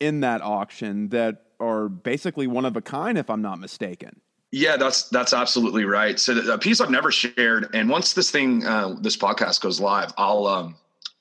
in 0.00 0.20
that 0.20 0.42
auction 0.42 1.10
that 1.10 1.44
are 1.60 1.88
basically 1.88 2.48
one 2.48 2.64
of 2.64 2.76
a 2.76 2.80
kind, 2.82 3.16
if 3.16 3.30
I'm 3.30 3.42
not 3.42 3.60
mistaken. 3.60 4.20
Yeah, 4.52 4.76
that's 4.76 5.08
that's 5.08 5.32
absolutely 5.32 5.86
right. 5.86 6.20
So 6.20 6.52
a 6.52 6.58
piece 6.58 6.82
I've 6.82 6.90
never 6.90 7.10
shared, 7.10 7.74
and 7.74 7.88
once 7.88 8.12
this 8.12 8.30
thing, 8.30 8.64
uh, 8.66 8.96
this 9.00 9.16
podcast 9.16 9.62
goes 9.62 9.80
live, 9.80 10.12
I'll 10.18 10.46
um, 10.46 10.76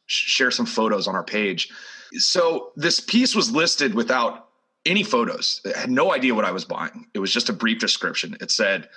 share 0.06 0.52
some 0.52 0.66
photos 0.66 1.08
on 1.08 1.16
our 1.16 1.24
page. 1.24 1.70
So 2.18 2.74
this 2.76 3.00
piece 3.00 3.34
was 3.34 3.50
listed 3.50 3.96
without 3.96 4.50
any 4.86 5.04
photos. 5.04 5.62
I 5.66 5.80
had 5.80 5.90
no 5.90 6.12
idea 6.12 6.36
what 6.36 6.44
I 6.44 6.52
was 6.52 6.66
buying. 6.66 7.08
It 7.14 7.20
was 7.20 7.32
just 7.32 7.48
a 7.48 7.54
brief 7.54 7.80
description. 7.80 8.36
It 8.42 8.52
said 8.52 8.90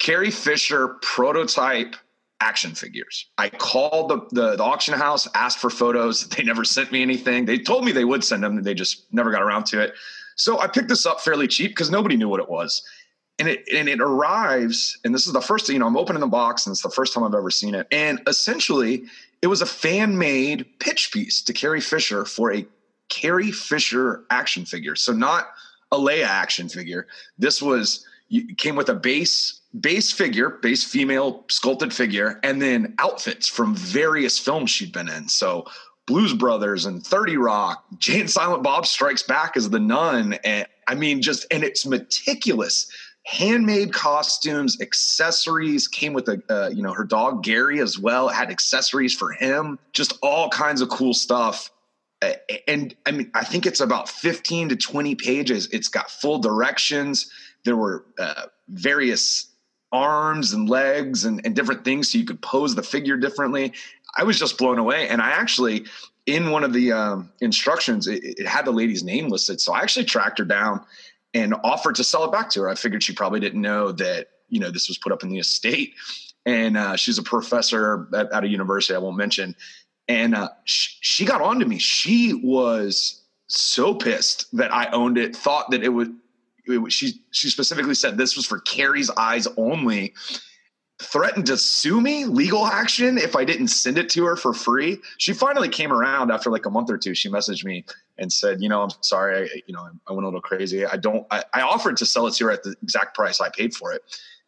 Carrie 0.00 0.32
Fisher 0.32 0.96
prototype 1.00 1.94
action 2.40 2.74
figures. 2.74 3.26
I 3.38 3.48
called 3.48 4.10
the, 4.10 4.26
the, 4.32 4.56
the 4.56 4.62
auction 4.64 4.94
house, 4.94 5.28
asked 5.34 5.58
for 5.58 5.70
photos. 5.70 6.28
They 6.30 6.42
never 6.42 6.64
sent 6.64 6.90
me 6.90 7.00
anything. 7.00 7.44
They 7.44 7.58
told 7.58 7.84
me 7.84 7.92
they 7.92 8.04
would 8.04 8.24
send 8.24 8.42
them. 8.42 8.60
They 8.60 8.74
just 8.74 9.12
never 9.12 9.30
got 9.30 9.42
around 9.42 9.66
to 9.66 9.80
it. 9.80 9.94
So 10.34 10.58
I 10.58 10.66
picked 10.66 10.88
this 10.88 11.06
up 11.06 11.20
fairly 11.20 11.46
cheap 11.46 11.72
because 11.72 11.90
nobody 11.90 12.16
knew 12.16 12.28
what 12.28 12.40
it 12.40 12.48
was 12.48 12.82
and 13.38 13.48
it 13.48 13.68
and 13.72 13.88
it 13.88 14.00
arrives 14.00 14.98
and 15.04 15.14
this 15.14 15.26
is 15.26 15.32
the 15.32 15.40
first 15.40 15.68
you 15.68 15.78
know 15.78 15.86
i'm 15.86 15.96
opening 15.96 16.20
the 16.20 16.26
box 16.26 16.66
and 16.66 16.72
it's 16.72 16.82
the 16.82 16.90
first 16.90 17.12
time 17.12 17.24
i've 17.24 17.34
ever 17.34 17.50
seen 17.50 17.74
it. 17.74 17.86
And 17.90 18.20
essentially 18.26 19.04
it 19.42 19.46
was 19.46 19.62
a 19.62 19.66
fan 19.66 20.18
made 20.18 20.66
pitch 20.80 21.12
piece 21.12 21.42
to 21.42 21.52
carrie 21.52 21.80
fisher 21.80 22.24
for 22.24 22.52
a 22.52 22.66
carrie 23.08 23.52
fisher 23.52 24.24
action 24.30 24.64
figure. 24.64 24.96
So 24.96 25.12
not 25.12 25.48
a 25.92 25.96
leia 25.96 26.24
action 26.24 26.68
figure. 26.68 27.06
This 27.38 27.62
was 27.62 28.06
came 28.58 28.76
with 28.76 28.88
a 28.88 28.94
base 28.94 29.60
base 29.80 30.12
figure 30.12 30.50
base 30.50 30.84
female 30.84 31.44
sculpted 31.48 31.92
figure 31.92 32.40
and 32.42 32.60
then 32.60 32.94
outfits 32.98 33.46
from 33.46 33.74
various 33.74 34.38
films 34.38 34.70
she'd 34.70 34.92
been 34.92 35.08
in. 35.08 35.28
So 35.28 35.64
blues 36.06 36.32
brothers 36.32 36.86
and 36.86 37.06
30 37.06 37.36
rock 37.36 37.84
jay 37.98 38.18
and 38.18 38.30
silent 38.30 38.62
bob 38.62 38.86
strikes 38.86 39.22
back 39.22 39.58
as 39.58 39.68
the 39.68 39.78
nun 39.78 40.32
and 40.42 40.66
i 40.86 40.94
mean 40.94 41.20
just 41.20 41.44
and 41.50 41.62
it's 41.62 41.84
meticulous 41.84 42.90
handmade 43.28 43.92
costumes, 43.92 44.80
accessories 44.80 45.86
came 45.86 46.14
with 46.14 46.28
a 46.28 46.42
uh, 46.48 46.70
you 46.70 46.82
know 46.82 46.94
her 46.94 47.04
dog 47.04 47.42
Gary 47.42 47.78
as 47.80 47.98
well. 47.98 48.28
Had 48.28 48.50
accessories 48.50 49.14
for 49.14 49.32
him, 49.32 49.78
just 49.92 50.14
all 50.22 50.48
kinds 50.48 50.80
of 50.80 50.88
cool 50.88 51.12
stuff. 51.12 51.70
And 52.66 52.96
I 53.06 53.12
mean, 53.12 53.30
I 53.34 53.44
think 53.44 53.66
it's 53.66 53.80
about 53.80 54.08
15 54.08 54.70
to 54.70 54.76
20 54.76 55.14
pages. 55.14 55.68
It's 55.72 55.88
got 55.88 56.10
full 56.10 56.38
directions. 56.38 57.30
There 57.64 57.76
were 57.76 58.06
uh, 58.18 58.46
various 58.68 59.46
arms 59.92 60.52
and 60.52 60.68
legs 60.68 61.24
and, 61.24 61.40
and 61.44 61.54
different 61.54 61.84
things 61.84 62.10
so 62.10 62.18
you 62.18 62.24
could 62.24 62.42
pose 62.42 62.74
the 62.74 62.82
figure 62.82 63.16
differently. 63.16 63.72
I 64.16 64.24
was 64.24 64.38
just 64.38 64.58
blown 64.58 64.78
away. 64.78 65.08
And 65.08 65.22
I 65.22 65.30
actually, 65.30 65.84
in 66.26 66.50
one 66.50 66.64
of 66.64 66.72
the 66.72 66.90
um, 66.90 67.30
instructions, 67.40 68.08
it, 68.08 68.24
it 68.24 68.46
had 68.48 68.64
the 68.64 68.72
lady's 68.72 69.04
name 69.04 69.28
listed. 69.28 69.60
So 69.60 69.72
I 69.72 69.80
actually 69.80 70.06
tracked 70.06 70.40
her 70.40 70.44
down 70.44 70.84
and 71.34 71.54
offered 71.64 71.96
to 71.96 72.04
sell 72.04 72.24
it 72.24 72.32
back 72.32 72.50
to 72.50 72.60
her. 72.62 72.68
I 72.68 72.74
figured 72.74 73.02
she 73.02 73.12
probably 73.12 73.40
didn't 73.40 73.60
know 73.60 73.92
that 73.92 74.28
you 74.48 74.60
know 74.60 74.70
this 74.70 74.88
was 74.88 74.98
put 74.98 75.12
up 75.12 75.22
in 75.22 75.28
the 75.28 75.38
estate, 75.38 75.94
and 76.46 76.76
uh, 76.76 76.96
she's 76.96 77.18
a 77.18 77.22
professor 77.22 78.08
at, 78.14 78.32
at, 78.32 78.44
a 78.44 78.48
university 78.48 78.94
I 78.94 78.98
won't 78.98 79.16
mention, 79.16 79.54
and 80.08 80.34
uh, 80.34 80.48
she, 80.64 81.24
got 81.24 81.40
on 81.40 81.58
to 81.60 81.66
me. 81.66 81.78
She 81.78 82.34
was 82.34 83.22
so 83.46 83.94
pissed 83.94 84.54
that 84.56 84.72
I 84.72 84.86
owned 84.90 85.18
it. 85.18 85.36
Thought 85.36 85.70
that 85.70 85.82
it 85.82 85.90
would. 85.90 86.14
It, 86.64 86.92
she 86.92 87.22
she 87.30 87.48
specifically 87.48 87.94
said 87.94 88.16
this 88.16 88.36
was 88.36 88.46
for 88.46 88.60
Carrie's 88.60 89.10
eyes 89.10 89.46
only, 89.56 90.14
threatened 91.00 91.46
to 91.46 91.56
sue 91.56 92.00
me, 92.00 92.24
legal 92.24 92.66
action, 92.66 93.18
if 93.18 93.36
I 93.36 93.44
didn't 93.44 93.68
send 93.68 93.98
it 93.98 94.08
to 94.10 94.24
her 94.24 94.36
for 94.36 94.52
free. 94.52 94.98
She 95.18 95.32
finally 95.32 95.68
came 95.68 95.92
around 95.92 96.32
after 96.32 96.50
like 96.50 96.66
a 96.66 96.70
month 96.70 96.90
or 96.90 96.98
two. 96.98 97.14
She 97.14 97.28
messaged 97.28 97.64
me 97.64 97.84
and 98.18 98.32
said, 98.32 98.60
you 98.60 98.68
know, 98.68 98.82
I'm 98.82 98.90
sorry, 99.00 99.44
I, 99.44 99.62
you 99.66 99.74
know, 99.74 99.88
I 100.08 100.12
went 100.12 100.24
a 100.24 100.28
little 100.28 100.40
crazy. 100.40 100.84
I 100.84 100.96
don't, 100.96 101.24
I, 101.30 101.44
I 101.54 101.62
offered 101.62 101.96
to 101.98 102.06
sell 102.06 102.26
it 102.26 102.34
to 102.34 102.46
her 102.46 102.50
at 102.50 102.64
the 102.64 102.74
exact 102.82 103.14
price 103.14 103.40
I 103.40 103.48
paid 103.48 103.74
for 103.74 103.92
it. 103.92 104.02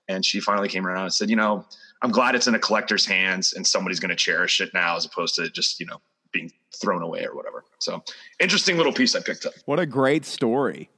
And 0.08 0.24
she 0.24 0.40
finally 0.40 0.68
came 0.68 0.86
around 0.86 1.04
and 1.04 1.14
said, 1.14 1.30
you 1.30 1.36
know, 1.36 1.64
I'm 2.02 2.10
glad 2.10 2.34
it's 2.34 2.48
in 2.48 2.54
a 2.56 2.58
collector's 2.58 3.06
hands 3.06 3.52
and 3.52 3.64
somebody's 3.64 4.00
going 4.00 4.10
to 4.10 4.16
cherish 4.16 4.60
it 4.60 4.74
now 4.74 4.96
as 4.96 5.04
opposed 5.04 5.36
to 5.36 5.50
just, 5.50 5.78
you 5.78 5.86
know, 5.86 6.00
being 6.32 6.50
thrown 6.74 7.02
away 7.02 7.24
or 7.24 7.34
whatever. 7.34 7.64
So 7.78 8.02
interesting 8.40 8.76
little 8.76 8.92
piece 8.92 9.14
I 9.14 9.20
picked 9.20 9.46
up. 9.46 9.52
What 9.66 9.78
a 9.78 9.86
great 9.86 10.24
story. 10.24 10.90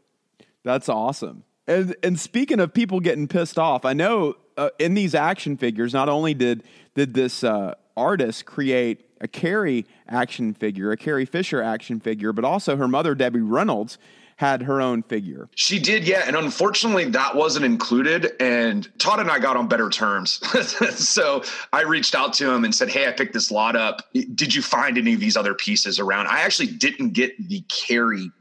That's 0.65 0.89
awesome. 0.89 1.45
And, 1.67 1.95
and 2.03 2.19
speaking 2.19 2.61
of 2.61 2.75
people 2.75 3.01
getting 3.01 3.29
pissed 3.29 3.59
off, 3.59 3.85
I 3.85 3.93
know 3.93 4.35
uh, 4.57 4.71
in 4.79 4.95
these 4.95 5.15
action 5.15 5.57
figures, 5.57 5.93
not 5.93 6.09
only 6.09 6.35
did 6.35 6.65
did 6.95 7.15
this 7.15 7.43
uh, 7.43 7.75
artist 7.97 8.45
create 8.45 9.09
a 9.21 9.29
Carrie 9.29 9.87
action 10.09 10.53
figure, 10.53 10.93
a 10.93 10.97
Carrie 10.97 11.25
Fisher 11.25 11.63
action 11.63 12.01
figure, 12.01 12.33
but 12.33 12.45
also 12.45 12.77
her 12.77 12.89
mother 12.89 13.15
Debbie 13.15 13.41
Reynolds 13.41 13.99
had 14.37 14.63
her 14.63 14.81
own 14.81 15.03
figure. 15.05 15.49
She 15.55 15.79
did, 15.79 16.07
yeah. 16.07 16.25
And 16.27 16.35
unfortunately, 16.35 17.05
that 17.11 17.37
wasn't 17.37 17.65
included. 17.65 18.33
And 18.41 18.91
Todd 18.99 19.21
and 19.21 19.31
I 19.31 19.39
got 19.39 19.57
on 19.57 19.69
better 19.69 19.89
terms. 19.89 20.41
so 20.97 21.45
I 21.73 21.83
reached 21.83 22.15
out 22.15 22.33
to 22.35 22.51
him 22.51 22.65
and 22.65 22.75
said, 22.75 22.89
Hey, 22.89 23.07
I 23.07 23.13
picked 23.13 23.35
this 23.35 23.51
lot 23.51 23.77
up. 23.77 24.03
Did 24.13 24.55
you 24.55 24.61
find 24.61 24.99
any 24.99 25.15
of 25.15 25.21
these 25.21 25.37
other 25.37 25.55
pieces 25.55 26.01
around? 26.01 26.27
I 26.27 26.41
actually 26.41 26.69
didn't 26.69 27.11
get 27.11 27.33
the 27.49 27.61
Carrie 27.69 28.33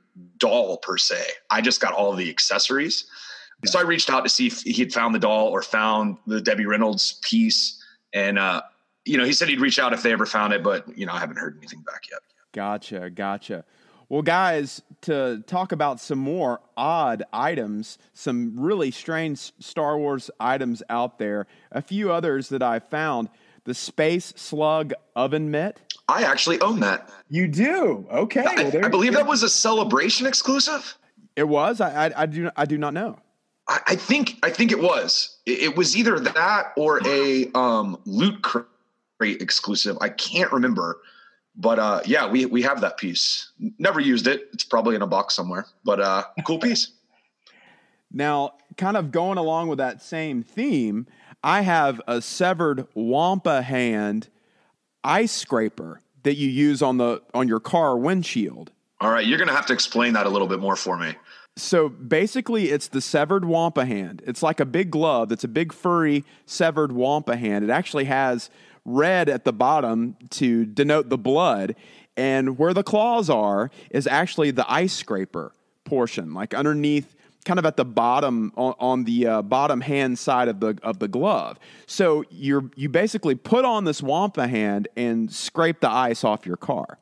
doll 0.41 0.77
per 0.77 0.97
se, 0.97 1.23
I 1.49 1.61
just 1.61 1.79
got 1.79 1.93
all 1.93 2.13
the 2.13 2.29
accessories. 2.29 3.05
So 3.65 3.79
I 3.79 3.83
reached 3.83 4.09
out 4.09 4.21
to 4.21 4.29
see 4.29 4.47
if 4.47 4.61
he 4.61 4.73
had 4.73 4.91
found 4.91 5.13
the 5.13 5.19
doll 5.19 5.47
or 5.47 5.61
found 5.61 6.17
the 6.25 6.41
Debbie 6.41 6.65
Reynolds 6.65 7.19
piece. 7.21 7.83
And, 8.13 8.39
uh, 8.39 8.61
you 9.05 9.17
know, 9.17 9.25
he 9.25 9.33
said 9.33 9.49
he'd 9.49 9.61
reach 9.61 9.79
out 9.79 9.93
if 9.93 10.03
they 10.03 10.11
ever 10.11 10.25
found 10.25 10.53
it, 10.53 10.63
but, 10.63 10.85
you 10.97 11.05
know, 11.05 11.13
I 11.13 11.19
haven't 11.19 11.37
heard 11.37 11.57
anything 11.57 11.81
back 11.81 12.03
yet. 12.09 12.21
Gotcha. 12.53 13.09
Gotcha. 13.09 13.63
Well, 14.09 14.23
guys, 14.23 14.81
to 15.03 15.41
talk 15.47 15.71
about 15.71 16.01
some 16.01 16.19
more 16.19 16.59
odd 16.75 17.23
items, 17.31 17.97
some 18.13 18.59
really 18.59 18.91
strange 18.91 19.53
Star 19.59 19.97
Wars 19.97 20.29
items 20.37 20.83
out 20.89 21.17
there, 21.17 21.47
a 21.71 21.81
few 21.81 22.11
others 22.11 22.49
that 22.49 22.61
I 22.61 22.79
found 22.79 23.29
the 23.63 23.73
Space 23.73 24.33
Slug 24.35 24.91
Oven 25.15 25.49
Mitt. 25.49 25.79
I 26.09 26.23
actually 26.23 26.59
own 26.59 26.81
that. 26.81 27.09
You 27.29 27.47
do? 27.47 28.05
Okay. 28.11 28.43
I, 28.45 28.63
well, 28.63 28.85
I 28.85 28.89
believe 28.89 29.13
that 29.13 29.27
was 29.27 29.43
a 29.43 29.49
celebration 29.49 30.27
exclusive. 30.27 30.97
It 31.37 31.47
was. 31.47 31.79
I, 31.79 32.07
I, 32.07 32.23
I 32.23 32.25
do. 32.25 32.49
I 32.57 32.65
do 32.65 32.77
not 32.77 32.93
know. 32.93 33.17
I, 33.87 33.95
think 33.95 34.37
I 34.43 34.49
think 34.49 34.71
it 34.71 34.81
was. 34.81 35.37
It, 35.45 35.75
was 35.75 35.95
either 35.95 36.19
that 36.19 36.73
or 36.75 36.99
a 37.05 37.51
um, 37.53 37.99
loot 38.05 38.41
crate 38.41 38.67
exclusive. 39.41 39.97
I 40.01 40.09
can't 40.09 40.51
remember, 40.51 40.99
but 41.55 41.79
uh, 41.79 42.01
yeah, 42.05 42.29
we 42.29 42.45
we 42.45 42.61
have 42.63 42.81
that 42.81 42.97
piece. 42.97 43.51
Never 43.77 43.99
used 43.99 44.27
it. 44.27 44.49
It's 44.53 44.63
probably 44.63 44.95
in 44.95 45.01
a 45.01 45.07
box 45.07 45.35
somewhere, 45.35 45.67
but 45.83 45.99
uh, 45.99 46.23
cool 46.45 46.59
piece. 46.59 46.91
now, 48.11 48.53
kind 48.77 48.97
of 48.97 49.11
going 49.11 49.37
along 49.37 49.67
with 49.67 49.77
that 49.77 50.01
same 50.01 50.43
theme, 50.43 51.07
I 51.43 51.61
have 51.61 52.01
a 52.07 52.21
severed 52.21 52.87
wampa 52.93 53.61
hand 53.61 54.29
ice 55.03 55.31
scraper 55.31 56.01
that 56.23 56.35
you 56.35 56.47
use 56.49 56.81
on 56.81 56.97
the 56.97 57.21
on 57.33 57.47
your 57.47 57.59
car 57.59 57.97
windshield. 57.97 58.71
All 58.99 59.11
right, 59.11 59.25
you're 59.25 59.39
gonna 59.39 59.53
have 59.53 59.65
to 59.67 59.73
explain 59.73 60.13
that 60.13 60.25
a 60.25 60.29
little 60.29 60.47
bit 60.47 60.59
more 60.59 60.75
for 60.75 60.97
me. 60.97 61.15
So 61.57 61.89
basically, 61.89 62.69
it's 62.69 62.87
the 62.87 63.01
severed 63.01 63.45
wampa 63.45 63.85
hand. 63.85 64.21
It's 64.25 64.41
like 64.41 64.59
a 64.59 64.65
big 64.65 64.89
glove. 64.89 65.31
It's 65.31 65.43
a 65.43 65.49
big 65.49 65.73
furry 65.73 66.23
severed 66.45 66.91
wampa 66.91 67.35
hand. 67.35 67.63
It 67.63 67.69
actually 67.69 68.05
has 68.05 68.49
red 68.85 69.29
at 69.29 69.43
the 69.43 69.53
bottom 69.53 70.15
to 70.31 70.65
denote 70.65 71.09
the 71.09 71.17
blood, 71.17 71.75
and 72.15 72.57
where 72.57 72.73
the 72.73 72.83
claws 72.83 73.29
are 73.29 73.69
is 73.89 74.07
actually 74.07 74.51
the 74.51 74.71
ice 74.71 74.93
scraper 74.93 75.51
portion, 75.83 76.33
like 76.33 76.53
underneath 76.53 77.15
kind 77.43 77.59
of 77.59 77.65
at 77.65 77.75
the 77.75 77.85
bottom 77.85 78.53
on, 78.55 78.73
on 78.79 79.03
the 79.03 79.27
uh, 79.27 79.41
bottom 79.41 79.81
hand 79.81 80.17
side 80.17 80.47
of 80.47 80.61
the 80.61 80.77
of 80.83 80.99
the 80.99 81.07
glove. 81.07 81.59
So 81.85 82.23
you're 82.29 82.69
you 82.75 82.87
basically 82.87 83.35
put 83.35 83.65
on 83.65 83.83
this 83.83 84.01
wampa 84.01 84.47
hand 84.47 84.87
and 84.95 85.31
scrape 85.31 85.81
the 85.81 85.89
ice 85.89 86.23
off 86.23 86.45
your 86.45 86.57
car. 86.57 86.97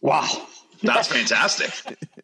Wow. 0.00 0.48
That's 0.82 1.08
fantastic. 1.08 1.98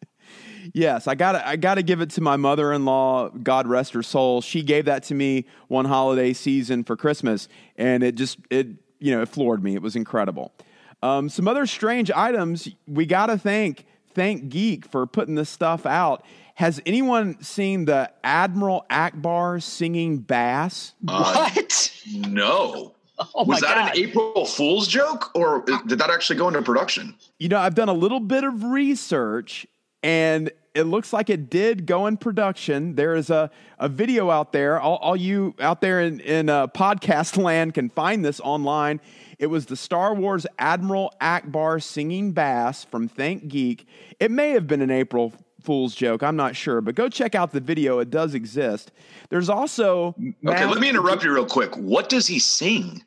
Yes, 0.73 1.07
I 1.07 1.15
got 1.15 1.35
I 1.35 1.55
got 1.55 1.75
to 1.75 1.83
give 1.83 2.01
it 2.01 2.09
to 2.11 2.21
my 2.21 2.37
mother-in-law, 2.37 3.29
God 3.41 3.67
rest 3.67 3.93
her 3.93 4.03
soul. 4.03 4.41
She 4.41 4.63
gave 4.63 4.85
that 4.85 5.03
to 5.03 5.15
me 5.15 5.45
one 5.67 5.85
holiday 5.85 6.33
season 6.33 6.83
for 6.83 6.95
Christmas 6.95 7.47
and 7.75 8.03
it 8.03 8.15
just 8.15 8.37
it 8.49 8.67
you 8.99 9.11
know, 9.11 9.21
it 9.21 9.29
floored 9.29 9.61
me. 9.63 9.75
It 9.75 9.81
was 9.81 9.95
incredible. 9.95 10.53
Um, 11.01 11.27
some 11.27 11.47
other 11.47 11.65
strange 11.65 12.09
items 12.11 12.69
we 12.87 13.05
got 13.05 13.25
to 13.25 13.37
thank 13.37 13.85
ThinkGeek 14.15 14.85
for 14.85 15.05
putting 15.05 15.35
this 15.35 15.49
stuff 15.49 15.85
out. 15.85 16.23
Has 16.55 16.79
anyone 16.85 17.41
seen 17.41 17.85
the 17.85 18.11
Admiral 18.23 18.85
Ackbar 18.89 19.61
singing 19.61 20.19
bass? 20.19 20.93
Uh, 21.07 21.49
What? 21.49 21.91
no. 22.13 22.93
Oh 23.35 23.43
Was 23.45 23.61
that 23.61 23.75
God. 23.75 23.91
an 23.91 23.97
April 24.03 24.45
Fool's 24.45 24.87
joke, 24.87 25.31
or 25.35 25.63
did 25.87 25.99
that 25.99 26.09
actually 26.09 26.37
go 26.37 26.47
into 26.47 26.61
production? 26.61 27.15
You 27.39 27.49
know, 27.49 27.59
I've 27.59 27.75
done 27.75 27.89
a 27.89 27.93
little 27.93 28.19
bit 28.19 28.43
of 28.43 28.63
research 28.63 29.67
and 30.03 30.51
it 30.75 30.83
looks 30.83 31.13
like 31.13 31.29
it 31.29 31.49
did 31.49 31.85
go 31.85 32.07
in 32.07 32.17
production. 32.17 32.95
There 32.95 33.15
is 33.15 33.29
a, 33.29 33.49
a 33.79 33.87
video 33.87 34.29
out 34.29 34.51
there. 34.51 34.79
All, 34.79 34.97
all 34.97 35.15
you 35.15 35.55
out 35.59 35.81
there 35.81 36.01
in, 36.01 36.19
in 36.19 36.49
uh, 36.49 36.67
podcast 36.67 37.37
land 37.41 37.73
can 37.73 37.89
find 37.89 38.25
this 38.25 38.39
online. 38.39 38.99
It 39.39 39.47
was 39.47 39.67
the 39.67 39.75
Star 39.75 40.13
Wars 40.13 40.45
Admiral 40.57 41.13
Ackbar 41.21 41.81
singing 41.81 42.31
bass 42.31 42.83
from 42.83 43.07
ThinkGeek. 43.07 43.85
It 44.19 44.31
may 44.31 44.51
have 44.51 44.67
been 44.67 44.81
an 44.81 44.91
April 44.91 45.33
Fool's 45.61 45.95
joke. 45.95 46.23
I'm 46.23 46.35
not 46.35 46.55
sure, 46.55 46.81
but 46.81 46.95
go 46.95 47.07
check 47.07 47.35
out 47.35 47.51
the 47.51 47.61
video. 47.61 47.99
It 47.99 48.09
does 48.09 48.33
exist. 48.33 48.91
There's 49.29 49.49
also. 49.49 50.15
Okay, 50.45 50.65
let 50.65 50.79
me 50.79 50.89
interrupt 50.89 51.23
you 51.23 51.33
real 51.33 51.45
quick. 51.45 51.75
What 51.77 52.09
does 52.09 52.27
he 52.27 52.39
sing? 52.39 53.03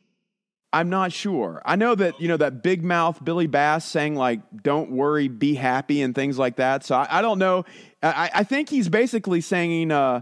I'm 0.77 0.91
not 0.91 1.11
sure. 1.11 1.63
I 1.65 1.77
know 1.77 1.95
that 1.95 2.21
you 2.21 2.29
know 2.29 2.37
that 2.37 2.63
big 2.63 2.85
mouth 2.85 3.25
Billy 3.25 3.47
Bass 3.47 3.83
saying, 3.87 4.15
like 4.15 4.41
"Don't 4.63 4.91
worry, 4.91 5.27
be 5.27 5.55
happy" 5.55 6.03
and 6.03 6.15
things 6.15 6.39
like 6.39 6.57
that. 6.57 6.85
So 6.85 6.97
I, 6.97 7.19
I 7.19 7.23
don't 7.23 7.39
know. 7.39 7.65
I, 8.03 8.29
I 8.35 8.45
think 8.45 8.69
he's 8.69 8.91
basically 8.91 9.41
saying, 9.41 9.91
uh, 9.91 10.21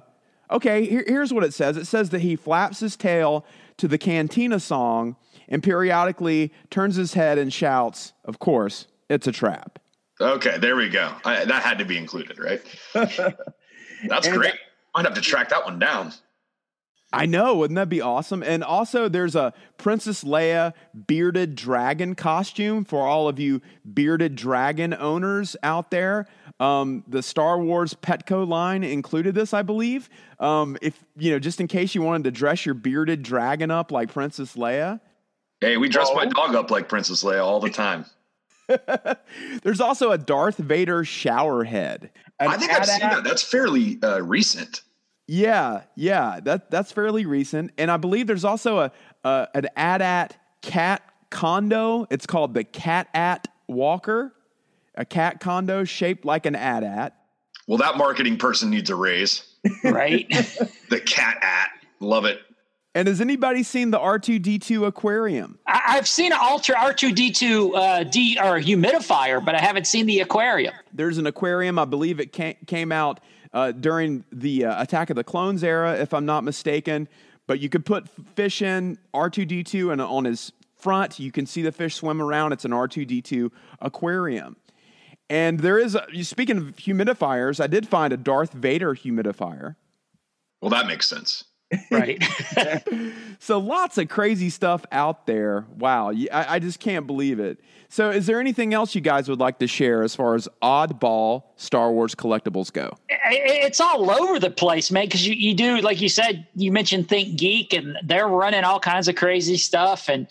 "Okay, 0.53 0.87
here, 0.87 1.03
here's 1.09 1.35
what 1.35 1.43
it 1.43 1.55
says. 1.55 1.77
It 1.77 1.87
says 1.87 2.11
that 2.11 2.21
he 2.21 2.37
flaps 2.37 2.79
his 2.79 2.95
tail 2.95 3.45
to 3.79 3.89
the 3.89 3.99
Cantina 3.99 4.61
song 4.61 5.17
and 5.49 5.61
periodically 5.61 6.53
turns 6.71 6.95
his 6.95 7.15
head 7.15 7.37
and 7.37 7.53
shouts, 7.53 8.13
"Of 8.25 8.39
course, 8.39 8.87
it's 9.09 9.27
a 9.27 9.33
trap." 9.33 9.81
Okay, 10.21 10.59
there 10.59 10.77
we 10.77 10.89
go. 10.89 11.13
I, 11.25 11.47
that 11.47 11.63
had 11.65 11.79
to 11.79 11.85
be 11.85 11.99
included, 11.99 12.39
right? 12.39 12.63
That's 12.93 14.29
great. 14.29 14.55
I'd 14.95 15.05
have 15.05 15.15
to 15.15 15.21
track 15.21 15.49
that 15.49 15.65
one 15.65 15.81
down. 15.81 16.13
I 17.15 17.27
know, 17.27 17.55
wouldn't 17.57 17.77
that 17.77 17.89
be 17.89 18.01
awesome? 18.01 18.43
And 18.43 18.65
also, 18.65 19.09
there's 19.09 19.35
a 19.37 19.53
Princess 19.79 20.25
Leia 20.25 20.75
bearded 21.07 21.55
dragon 21.55 22.15
costume 22.15 22.85
for 22.85 23.07
all 23.07 23.29
of 23.29 23.39
you 23.39 23.63
bearded 23.93 24.35
dragon 24.35 24.93
owners 24.93 25.57
out 25.63 25.91
there. 25.91 26.27
Um, 26.61 27.05
the 27.09 27.23
Star 27.23 27.59
Wars 27.59 27.95
Petco 27.95 28.47
line 28.47 28.85
included 28.85 29.35
this, 29.35 29.55
I 29.55 29.63
believe. 29.63 30.09
Um, 30.41 30.77
if 30.83 31.05
you 31.17 31.31
know, 31.31 31.39
just 31.39 31.61
in 31.61 31.69
case 31.69 31.95
you 31.95 32.03
wanted 32.03 32.25
to 32.25 32.31
dress 32.31 32.67
your 32.67 32.75
bearded 32.75 33.23
dragon 33.23 33.71
up 33.71 33.93
like 33.93 34.13
Princess 34.13 34.57
Leia. 34.57 35.01
Hey, 35.61 35.77
we 35.77 35.89
dress 35.89 36.11
my 36.15 36.27
dog 36.27 36.55
up 36.55 36.71
like 36.71 36.89
Princess 36.89 37.23
Leia 37.25 37.45
all 37.45 37.61
the 37.61 37.71
time. 37.71 38.05
There's 39.63 39.81
also 39.81 40.13
a 40.13 40.19
Darth 40.19 40.57
Vader 40.57 41.05
shower 41.05 41.65
head. 41.65 42.11
An 42.41 42.49
I 42.49 42.57
think 42.57 42.73
I've 42.73 42.87
seen 42.87 43.01
that. 43.01 43.25
That's 43.25 43.43
fairly 43.43 43.99
uh, 44.03 44.21
recent. 44.21 44.83
Yeah, 45.27 45.85
yeah, 45.95 46.41
that 46.45 46.71
that's 46.71 46.93
fairly 46.93 47.25
recent, 47.25 47.73
and 47.79 47.91
I 47.91 47.97
believe 47.97 48.27
there's 48.27 48.45
also 48.45 48.79
a, 48.81 48.93
a 49.25 49.49
an 49.55 49.69
AT-AT 49.77 50.37
cat 50.61 51.03
condo. 51.31 52.07
It's 52.11 52.27
called 52.27 52.53
the 52.53 52.65
Cat 52.65 53.09
At 53.15 53.49
Walker, 53.67 54.35
a 54.95 55.05
cat 55.07 55.41
condo 55.41 55.85
shaped 55.85 56.25
like 56.27 56.45
an 56.45 56.55
AT-AT. 56.55 57.17
Well, 57.67 57.79
that 57.79 57.97
marketing 57.97 58.37
person 58.37 58.69
needs 58.69 58.91
a 58.91 58.97
raise. 58.97 59.45
right? 59.83 60.27
The 60.91 61.01
cat 61.01 61.39
at. 61.43 61.71
Love 62.01 62.27
it. 62.27 62.39
And 62.95 63.09
has 63.09 63.21
anybody 63.21 63.63
seen 63.65 63.91
the 63.91 63.99
R2D2 63.99 64.87
aquarium? 64.87 65.59
I, 65.67 65.81
I've 65.89 66.07
seen 66.07 66.31
an 66.33 66.39
Ultra 66.41 66.77
R2D2 66.77 67.75
uh, 67.75 68.05
D 68.05 68.39
or 68.39 68.61
humidifier, 68.61 69.45
but 69.45 69.55
I 69.57 69.61
haven't 69.61 69.87
seen 69.87 70.07
the 70.07 70.21
aquarium. 70.21 70.75
There's 70.93 71.19
an 71.19 71.27
aquarium. 71.27 71.79
I 71.79 71.87
believe 71.87 72.21
it 72.21 72.33
ca- 72.33 72.57
came 72.67 72.93
out 72.93 73.19
uh, 73.55 73.73
during 73.73 74.25
the 74.31 74.67
uh, 74.67 74.83
Attack 74.83 75.09
of 75.09 75.17
the 75.17 75.25
Clones 75.25 75.65
era, 75.65 75.95
if 75.95 76.13
I'm 76.13 76.27
not 76.27 76.45
mistaken. 76.45 77.09
But 77.47 77.61
you 77.61 77.69
could 77.69 77.87
put 77.87 78.09
fish 78.35 78.61
in 78.61 78.99
R2D2, 79.15 79.93
and 79.93 80.01
on 80.03 80.25
his 80.25 80.53
front, 80.77 81.19
you 81.19 81.31
can 81.31 81.47
see 81.47 81.63
the 81.63 81.73
fish 81.73 81.95
swim 81.95 82.21
around. 82.21 82.53
It's 82.53 82.65
an 82.65 82.73
R2D2 82.73 83.51
aquarium. 83.81 84.57
And 85.31 85.61
there 85.61 85.79
is, 85.79 85.95
a, 85.95 86.07
speaking 86.23 86.59
of 86.59 86.65
humidifiers, 86.77 87.63
I 87.63 87.67
did 87.67 87.89
find 87.89 88.13
a 88.13 88.17
Darth 88.17 88.53
Vader 88.53 88.95
humidifier. 88.95 89.77
Well, 90.61 90.71
that 90.71 90.87
makes 90.87 91.09
sense. 91.09 91.45
Right. 91.91 92.23
So 93.45 93.59
lots 93.59 93.99
of 93.99 94.09
crazy 94.09 94.49
stuff 94.49 94.87
out 94.91 95.27
there. 95.27 95.67
Wow, 95.77 96.13
I 96.33 96.59
just 96.61 96.81
can't 96.81 97.07
believe 97.07 97.41
it. 97.41 97.61
So, 97.95 98.11
is 98.11 98.27
there 98.27 98.41
anything 98.41 98.75
else 98.75 98.97
you 98.97 99.01
guys 99.01 99.29
would 99.29 99.39
like 99.39 99.61
to 99.61 99.69
share 99.69 100.03
as 100.03 100.17
far 100.17 100.35
as 100.35 100.49
oddball 100.61 101.45
Star 101.55 101.93
Wars 101.93 102.13
collectibles 102.17 102.73
go? 102.73 102.99
It's 103.09 103.81
all 103.81 104.11
over 104.11 104.41
the 104.41 104.51
place, 104.51 104.91
man. 104.91 105.05
Because 105.05 105.25
you, 105.25 105.37
you 105.37 105.55
do, 105.55 105.81
like 105.81 106.01
you 106.01 106.09
said, 106.09 106.45
you 106.57 106.73
mentioned 106.73 107.07
ThinkGeek, 107.07 107.73
and 107.73 107.97
they're 108.03 108.27
running 108.27 108.65
all 108.65 108.81
kinds 108.81 109.07
of 109.07 109.15
crazy 109.15 109.57
stuff, 109.57 110.09
and 110.09 110.27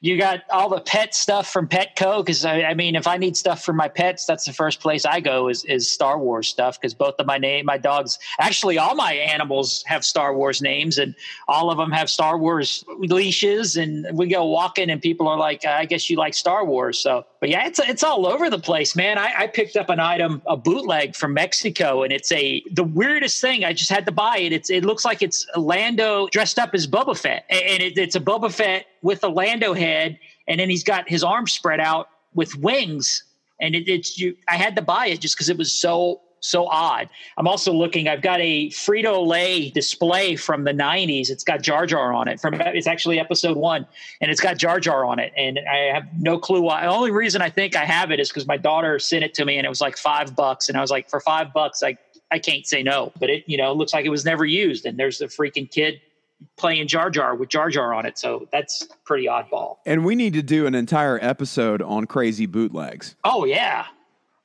you 0.00 0.18
got 0.18 0.40
all 0.50 0.68
the 0.68 0.80
pet 0.80 1.14
stuff 1.14 1.52
from 1.52 1.68
Petco. 1.68 2.18
Because 2.18 2.44
I, 2.44 2.64
I 2.64 2.74
mean, 2.74 2.96
if 2.96 3.06
I 3.06 3.16
need 3.16 3.36
stuff 3.36 3.64
for 3.64 3.72
my 3.72 3.86
pets, 3.86 4.26
that's 4.26 4.44
the 4.44 4.52
first 4.52 4.80
place 4.80 5.04
I 5.06 5.20
go 5.20 5.48
is 5.48 5.64
is 5.66 5.88
Star 5.88 6.18
Wars 6.18 6.48
stuff. 6.48 6.80
Because 6.80 6.94
both 6.94 7.14
of 7.20 7.26
my 7.26 7.38
name, 7.38 7.64
my 7.64 7.78
dogs, 7.78 8.18
actually 8.40 8.76
all 8.76 8.96
my 8.96 9.12
animals 9.12 9.84
have 9.86 10.04
Star 10.04 10.34
Wars 10.34 10.60
names, 10.60 10.98
and 10.98 11.14
all 11.46 11.70
of 11.70 11.78
them 11.78 11.92
have 11.92 12.10
Star 12.10 12.36
Wars 12.38 12.84
leashes. 12.98 13.76
And 13.76 14.04
we 14.18 14.26
go 14.26 14.44
walking, 14.44 14.90
and 14.90 15.00
people 15.00 15.28
are 15.28 15.38
like, 15.38 15.64
"I 15.64 15.84
guess 15.84 16.10
you 16.10 16.16
like 16.16 16.34
Star 16.34 16.64
Wars." 16.64 17.03
So, 17.04 17.26
but 17.38 17.50
yeah, 17.50 17.66
it's 17.66 17.78
it's 17.80 18.02
all 18.02 18.26
over 18.26 18.48
the 18.48 18.58
place, 18.58 18.96
man. 18.96 19.18
I, 19.18 19.30
I 19.40 19.46
picked 19.46 19.76
up 19.76 19.90
an 19.90 20.00
item, 20.00 20.40
a 20.46 20.56
bootleg 20.56 21.14
from 21.14 21.34
Mexico, 21.34 22.02
and 22.02 22.10
it's 22.10 22.32
a 22.32 22.62
the 22.72 22.82
weirdest 22.82 23.42
thing. 23.42 23.62
I 23.62 23.74
just 23.74 23.90
had 23.90 24.06
to 24.06 24.12
buy 24.12 24.38
it. 24.38 24.54
It's 24.54 24.70
it 24.70 24.86
looks 24.86 25.04
like 25.04 25.20
it's 25.20 25.46
Lando 25.54 26.28
dressed 26.28 26.58
up 26.58 26.70
as 26.72 26.86
Boba 26.86 27.14
Fett, 27.14 27.44
and 27.50 27.82
it, 27.82 27.98
it's 27.98 28.16
a 28.16 28.20
Boba 28.20 28.50
Fett 28.50 28.86
with 29.02 29.22
a 29.22 29.28
Lando 29.28 29.74
head, 29.74 30.18
and 30.48 30.58
then 30.58 30.70
he's 30.70 30.82
got 30.82 31.06
his 31.06 31.22
arms 31.22 31.52
spread 31.52 31.78
out 31.78 32.08
with 32.32 32.56
wings, 32.56 33.22
and 33.60 33.74
it, 33.74 33.86
it's 33.86 34.18
you. 34.18 34.34
I 34.48 34.56
had 34.56 34.74
to 34.76 34.82
buy 34.82 35.08
it 35.08 35.20
just 35.20 35.36
because 35.36 35.50
it 35.50 35.58
was 35.58 35.74
so 35.78 36.22
so 36.44 36.66
odd. 36.68 37.08
I'm 37.38 37.48
also 37.48 37.72
looking. 37.72 38.06
I've 38.06 38.20
got 38.20 38.40
a 38.40 38.68
Frito 38.68 39.26
Lay 39.26 39.70
display 39.70 40.36
from 40.36 40.64
the 40.64 40.72
'90s. 40.72 41.30
It's 41.30 41.42
got 41.42 41.62
Jar 41.62 41.86
Jar 41.86 42.12
on 42.12 42.28
it. 42.28 42.38
From 42.38 42.54
it's 42.60 42.86
actually 42.86 43.18
Episode 43.18 43.56
One, 43.56 43.86
and 44.20 44.30
it's 44.30 44.40
got 44.40 44.58
Jar 44.58 44.78
Jar 44.78 45.04
on 45.04 45.18
it. 45.18 45.32
And 45.36 45.58
I 45.58 45.94
have 45.94 46.04
no 46.18 46.38
clue 46.38 46.60
why. 46.60 46.82
The 46.82 46.88
only 46.88 47.10
reason 47.10 47.40
I 47.40 47.48
think 47.48 47.76
I 47.76 47.84
have 47.84 48.10
it 48.10 48.20
is 48.20 48.28
because 48.28 48.46
my 48.46 48.58
daughter 48.58 48.98
sent 48.98 49.24
it 49.24 49.32
to 49.34 49.44
me, 49.44 49.56
and 49.56 49.64
it 49.64 49.68
was 49.68 49.80
like 49.80 49.96
five 49.96 50.36
bucks. 50.36 50.68
And 50.68 50.76
I 50.76 50.80
was 50.82 50.90
like, 50.90 51.08
for 51.08 51.20
five 51.20 51.52
bucks, 51.54 51.82
I 51.82 51.96
I 52.30 52.38
can't 52.38 52.66
say 52.66 52.82
no. 52.82 53.12
But 53.18 53.30
it 53.30 53.44
you 53.46 53.56
know 53.56 53.72
looks 53.72 53.94
like 53.94 54.04
it 54.04 54.10
was 54.10 54.24
never 54.24 54.44
used. 54.44 54.84
And 54.84 54.98
there's 54.98 55.18
the 55.18 55.26
freaking 55.26 55.70
kid 55.70 56.00
playing 56.58 56.86
Jar 56.88 57.08
Jar 57.08 57.34
with 57.34 57.48
Jar 57.48 57.70
Jar 57.70 57.94
on 57.94 58.04
it. 58.04 58.18
So 58.18 58.48
that's 58.52 58.86
pretty 59.04 59.26
oddball. 59.26 59.78
And 59.86 60.04
we 60.04 60.14
need 60.14 60.34
to 60.34 60.42
do 60.42 60.66
an 60.66 60.74
entire 60.74 61.18
episode 61.22 61.80
on 61.80 62.06
crazy 62.06 62.44
bootlegs. 62.44 63.16
Oh 63.24 63.46
yeah. 63.46 63.86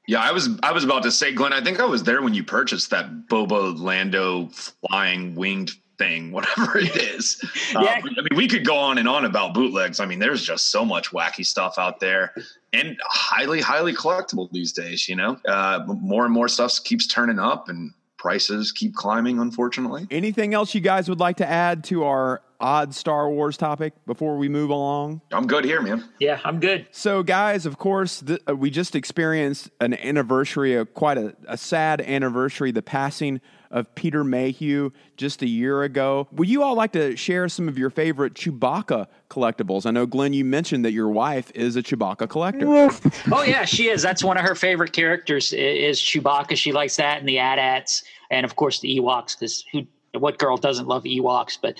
Yeah, 0.09 0.21
I 0.21 0.31
was 0.31 0.49
I 0.63 0.71
was 0.71 0.83
about 0.83 1.03
to 1.03 1.11
say, 1.11 1.31
Glen. 1.31 1.53
I 1.53 1.61
think 1.61 1.79
I 1.79 1.85
was 1.85 2.01
there 2.01 2.23
when 2.23 2.33
you 2.33 2.43
purchased 2.43 2.89
that 2.89 3.27
Boba 3.27 3.79
Lando 3.79 4.49
flying 4.87 5.35
winged 5.35 5.73
thing, 5.99 6.31
whatever 6.37 6.79
it 6.79 6.95
is. 6.95 7.39
Uh, 7.75 7.81
Yeah. 7.81 8.01
I 8.01 8.01
mean, 8.01 8.35
we 8.35 8.47
could 8.47 8.65
go 8.65 8.75
on 8.75 8.97
and 8.97 9.07
on 9.07 9.25
about 9.25 9.53
bootlegs. 9.53 9.99
I 9.99 10.05
mean, 10.07 10.17
there's 10.17 10.43
just 10.43 10.71
so 10.71 10.83
much 10.83 11.11
wacky 11.11 11.45
stuff 11.45 11.75
out 11.77 11.99
there, 11.99 12.33
and 12.73 12.97
highly, 13.03 13.61
highly 13.61 13.93
collectible 13.93 14.49
these 14.51 14.73
days. 14.73 15.07
You 15.07 15.15
know, 15.15 15.37
uh, 15.47 15.83
more 15.85 16.25
and 16.25 16.33
more 16.33 16.47
stuff 16.47 16.83
keeps 16.83 17.05
turning 17.05 17.37
up, 17.37 17.69
and 17.69 17.91
prices 18.19 18.71
keep 18.71 18.93
climbing, 18.93 19.39
unfortunately. 19.39 20.05
Anything 20.11 20.53
else 20.53 20.75
you 20.75 20.81
guys 20.81 21.09
would 21.09 21.19
like 21.19 21.37
to 21.37 21.49
add 21.49 21.83
to 21.85 22.03
our 22.03 22.41
odd 22.59 22.93
Star 22.93 23.29
Wars 23.29 23.57
topic 23.57 23.93
before 24.05 24.37
we 24.37 24.49
move 24.49 24.69
along? 24.69 25.21
I'm 25.31 25.47
good 25.47 25.63
here, 25.65 25.81
man. 25.81 26.03
Yeah, 26.19 26.39
I'm 26.43 26.59
good. 26.59 26.87
So, 26.91 27.23
guys, 27.23 27.65
of 27.65 27.77
course, 27.77 28.21
th- 28.21 28.41
uh, 28.47 28.55
we 28.55 28.69
just 28.69 28.95
experienced 28.95 29.71
an 29.79 29.93
anniversary, 29.93 30.75
a, 30.75 30.85
quite 30.85 31.17
a, 31.17 31.35
a 31.47 31.57
sad 31.57 32.01
anniversary, 32.01 32.71
the 32.71 32.81
passing 32.81 33.41
of 33.71 33.93
Peter 33.95 34.23
Mayhew 34.23 34.91
just 35.17 35.41
a 35.41 35.47
year 35.47 35.83
ago. 35.83 36.27
Would 36.31 36.49
you 36.49 36.63
all 36.63 36.75
like 36.75 36.93
to 36.93 37.15
share 37.15 37.47
some 37.49 37.67
of 37.67 37.77
your 37.77 37.89
favorite 37.89 38.33
Chewbacca 38.33 39.07
collectibles? 39.29 39.85
I 39.85 39.91
know, 39.91 40.05
Glen, 40.05 40.33
you 40.33 40.43
mentioned 40.45 40.85
that 40.85 40.91
your 40.91 41.09
wife 41.09 41.51
is 41.53 41.75
a 41.75 41.83
Chewbacca 41.83 42.29
collector. 42.29 42.89
Oh 43.31 43.43
yeah, 43.43 43.65
she 43.65 43.89
is. 43.89 44.01
That's 44.01 44.23
one 44.23 44.37
of 44.37 44.45
her 44.45 44.55
favorite 44.55 44.93
characters 44.93 45.53
is 45.53 45.99
Chewbacca. 45.99 46.55
She 46.55 46.71
likes 46.71 46.95
that 46.97 47.19
and 47.19 47.27
the 47.27 47.39
AT-ATs, 47.39 48.03
and 48.31 48.45
of 48.45 48.55
course 48.55 48.79
the 48.79 48.99
Ewoks. 48.99 49.37
Because 49.37 49.63
who, 49.71 49.85
what 50.17 50.37
girl 50.37 50.57
doesn't 50.57 50.87
love 50.87 51.03
Ewoks? 51.03 51.57
But 51.61 51.77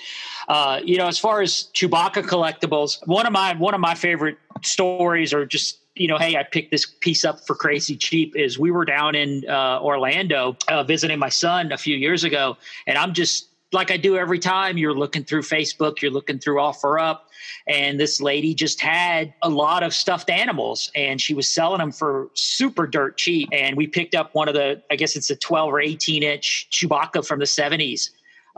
uh, 0.48 0.80
you 0.84 0.96
know, 0.96 1.06
as 1.06 1.18
far 1.18 1.40
as 1.40 1.70
Chewbacca 1.74 2.22
collectibles, 2.22 3.06
one 3.06 3.26
of 3.26 3.32
my 3.32 3.54
one 3.54 3.74
of 3.74 3.80
my 3.80 3.94
favorite 3.94 4.38
stories, 4.62 5.32
or 5.32 5.44
just 5.46 5.78
you 6.00 6.08
know, 6.08 6.16
hey, 6.16 6.36
I 6.36 6.44
picked 6.44 6.70
this 6.70 6.86
piece 6.86 7.26
up 7.26 7.46
for 7.46 7.54
crazy 7.54 7.94
cheap. 7.94 8.34
Is 8.34 8.58
we 8.58 8.70
were 8.70 8.86
down 8.86 9.14
in 9.14 9.44
uh, 9.46 9.80
Orlando 9.82 10.56
uh, 10.68 10.82
visiting 10.82 11.18
my 11.18 11.28
son 11.28 11.72
a 11.72 11.76
few 11.76 11.94
years 11.94 12.24
ago, 12.24 12.56
and 12.86 12.96
I'm 12.96 13.12
just 13.12 13.48
like 13.72 13.90
I 13.90 13.98
do 13.98 14.16
every 14.16 14.38
time. 14.38 14.78
You're 14.78 14.94
looking 14.94 15.24
through 15.24 15.42
Facebook, 15.42 16.00
you're 16.00 16.10
looking 16.10 16.38
through 16.38 16.56
OfferUp, 16.56 17.18
and 17.66 18.00
this 18.00 18.18
lady 18.18 18.54
just 18.54 18.80
had 18.80 19.34
a 19.42 19.50
lot 19.50 19.82
of 19.82 19.92
stuffed 19.92 20.30
animals 20.30 20.90
and 20.94 21.20
she 21.20 21.34
was 21.34 21.48
selling 21.48 21.78
them 21.78 21.92
for 21.92 22.30
super 22.34 22.86
dirt 22.86 23.16
cheap 23.16 23.48
and 23.52 23.76
we 23.76 23.86
picked 23.86 24.14
up 24.14 24.34
one 24.34 24.48
of 24.48 24.54
the 24.54 24.82
i 24.90 24.96
guess 24.96 25.16
it's 25.16 25.30
a 25.30 25.36
12 25.36 25.72
or 25.72 25.80
18 25.80 26.22
inch 26.22 26.68
chewbacca 26.70 27.26
from 27.26 27.38
the 27.38 27.44
70s 27.44 28.10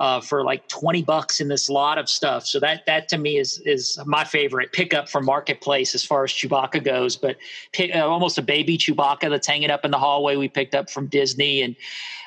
uh, 0.02 0.20
for 0.20 0.42
like 0.42 0.66
20 0.66 1.04
bucks 1.04 1.40
in 1.40 1.46
this 1.46 1.70
lot 1.70 1.96
of 1.96 2.08
stuff. 2.08 2.44
So 2.44 2.58
that 2.58 2.84
that 2.86 3.08
to 3.10 3.18
me 3.18 3.38
is 3.38 3.62
is 3.64 4.00
my 4.04 4.24
favorite 4.24 4.72
pickup 4.72 5.08
from 5.08 5.24
marketplace 5.24 5.94
as 5.94 6.04
far 6.04 6.24
as 6.24 6.32
chewbacca 6.32 6.82
goes. 6.82 7.16
But 7.16 7.36
pick, 7.72 7.94
uh, 7.94 8.00
almost 8.00 8.36
a 8.36 8.42
baby 8.42 8.76
chewbacca 8.76 9.30
that's 9.30 9.46
hanging 9.46 9.70
up 9.70 9.84
in 9.84 9.92
the 9.92 9.98
hallway 9.98 10.34
we 10.34 10.48
picked 10.48 10.74
up 10.74 10.90
from 10.90 11.06
disney. 11.06 11.62
And 11.62 11.76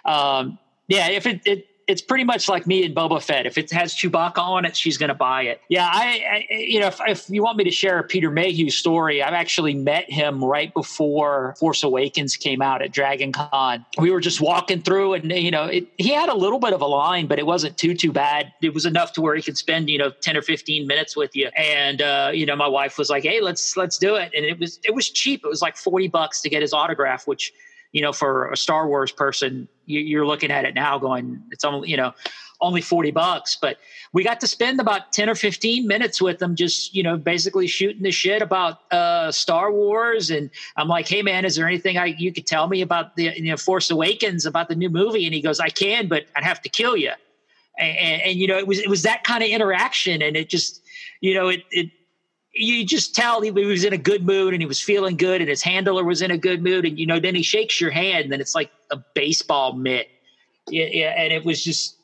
um, 0.06 0.58
yeah 0.88 1.10
if 1.10 1.28
it, 1.28 1.42
it 1.46 1.68
it's 1.88 2.02
pretty 2.02 2.24
much 2.24 2.50
like 2.50 2.66
me 2.66 2.84
and 2.84 2.96
Boba 2.96 3.22
Fett. 3.22 3.46
If 3.46 3.58
it 3.58 3.72
has 3.72 3.94
Chewbacca 3.94 4.40
on 4.40 4.66
it, 4.66 4.76
she's 4.76 4.98
going 4.98 5.10
to 5.10 5.16
buy 5.16 5.44
it. 5.44 5.62
Yeah, 5.70 5.88
I, 5.92 6.46
I 6.52 6.54
you 6.54 6.80
know, 6.80 6.88
if, 6.88 7.00
if, 7.06 7.30
you 7.30 7.44
want 7.44 7.58
me 7.58 7.64
to 7.64 7.72
share 7.72 8.00
a 8.00 8.04
Peter 8.04 8.32
Mayhew 8.32 8.70
story, 8.70 9.22
I've 9.22 9.34
actually 9.34 9.76
met 9.76 10.10
him 10.10 10.44
right 10.44 10.74
before 10.74 11.56
Force 11.60 11.84
Awakens 11.84 12.36
came 12.36 12.62
out 12.62 12.82
at 12.82 12.92
Dragon 12.92 13.32
Con. 13.32 13.86
We 13.98 14.10
were 14.10 14.20
just 14.20 14.42
walking 14.42 14.82
through, 14.82 15.14
and 15.14 15.32
you 15.32 15.52
know, 15.52 15.66
it, 15.66 15.88
he 15.98 16.12
had 16.12 16.30
a 16.30 16.36
little 16.36 16.60
bit 16.60 16.74
of 16.74 16.82
a 16.82 16.88
line, 16.88 17.28
but 17.28 17.38
it 17.38 17.46
wasn't 17.46 17.78
too 17.78 17.94
too 17.94 18.12
bad. 18.12 18.52
It 18.62 18.74
was 18.74 18.86
enough 18.86 19.14
to 19.14 19.22
where 19.22 19.36
he 19.36 19.42
could 19.42 19.58
spend 19.58 19.90
you 19.90 19.98
know 19.98 20.10
ten 20.10 20.36
or 20.36 20.42
fifteen 20.42 20.88
minutes 20.88 21.16
with 21.16 21.36
you. 21.36 21.50
And 21.56 22.02
uh, 22.02 22.32
you 22.34 22.46
know, 22.46 22.56
my 22.56 22.68
wife 22.68 22.98
was 22.98 23.10
like, 23.10 23.24
"Hey, 23.24 23.42
let's 23.42 23.78
let's 23.78 23.98
do 23.98 24.16
it," 24.16 24.32
and 24.36 24.46
it 24.46 24.60
was 24.60 24.80
it 24.84 24.96
was 24.96 25.10
cheap. 25.10 25.42
It 25.44 25.48
was 25.48 25.62
like 25.62 25.78
forty 25.78 26.08
bucks 26.08 26.42
to 26.42 26.50
get 26.50 26.62
his 26.62 26.74
autograph, 26.74 27.28
which 27.28 27.54
you 27.96 28.02
know, 28.02 28.12
for 28.12 28.52
a 28.52 28.58
Star 28.58 28.90
Wars 28.90 29.14
person, 29.14 29.70
you, 29.86 30.22
are 30.22 30.28
looking 30.28 30.52
at 30.52 30.66
it 30.66 30.76
now 30.76 31.00
going, 31.00 31.42
it's 31.52 31.64
only, 31.64 31.90
you 31.90 31.96
know, 31.96 32.14
only 32.60 32.82
40 32.82 33.12
bucks. 33.12 33.56
But 33.56 33.78
we 34.12 34.22
got 34.22 34.42
to 34.42 34.48
spend 34.48 34.82
about 34.82 35.14
10 35.14 35.30
or 35.30 35.36
15 35.36 35.88
minutes 35.88 36.22
with 36.22 36.40
them, 36.40 36.58
just, 36.58 36.94
you 36.94 37.02
know, 37.02 37.16
basically 37.16 37.68
shooting 37.68 38.04
the 38.04 38.12
shit 38.12 38.42
about 38.42 38.92
uh, 38.92 39.32
Star 39.32 39.72
Wars. 39.72 40.30
And 40.30 40.50
I'm 40.76 40.90
like, 40.90 41.08
hey, 41.08 41.22
man, 41.22 41.46
is 41.46 41.56
there 41.56 41.66
anything 41.66 41.98
I, 41.98 42.08
you 42.08 42.34
could 42.34 42.46
tell 42.46 42.68
me 42.68 42.82
about 42.82 43.16
the, 43.16 43.32
you 43.34 43.50
know, 43.50 43.56
Force 43.56 43.90
Awakens, 43.90 44.46
about 44.46 44.68
the 44.68 44.76
new 44.76 44.90
movie? 44.90 45.26
And 45.26 45.34
he 45.34 45.40
goes, 45.40 45.62
I 45.62 45.70
can, 45.70 46.10
but 46.10 46.26
I'd 46.36 46.44
have 46.44 46.62
to 46.64 46.70
kill 46.70 46.98
you. 46.98 47.14
And, 47.80 47.98
and, 47.98 48.22
and 48.24 48.38
you 48.38 48.48
know, 48.48 48.58
it 48.58 48.68
was, 48.68 48.80
it 48.80 48.90
was 48.90 49.04
that 49.04 49.24
kind 49.24 49.42
of 49.42 49.48
interaction. 49.48 50.22
And 50.22 50.36
it 50.36 50.50
just, 50.50 50.82
you 51.22 51.34
know, 51.34 51.48
it, 51.48 51.64
it, 51.72 51.92
you 52.56 52.86
just 52.86 53.14
tell 53.14 53.42
he 53.42 53.52
was 53.52 53.84
in 53.84 53.94
a 53.94 53.98
good 53.98 54.26
mood 54.26 54.54
and 54.54 54.62
he 54.62 54.66
was 54.66 54.82
feeling 54.82 55.18
good 55.18 55.42
and 55.42 55.50
his 55.50 55.62
handler 55.62 56.04
was 56.04 56.22
in 56.22 56.32
a 56.32 56.38
good 56.38 56.64
mood 56.64 56.86
and 56.86 56.98
you 56.98 57.06
know 57.06 57.20
then 57.20 57.36
he 57.36 57.44
shakes 57.44 57.82
your 57.82 57.92
hand 57.92 58.32
and 58.32 58.42
it's 58.42 58.56
like 58.56 58.72
a 58.92 58.98
baseball 59.14 59.74
mitt. 59.74 60.08
Yeah, 60.70 60.88
yeah 60.92 61.14
and 61.18 61.34
it 61.34 61.46
was 61.46 61.64
just 61.64 61.98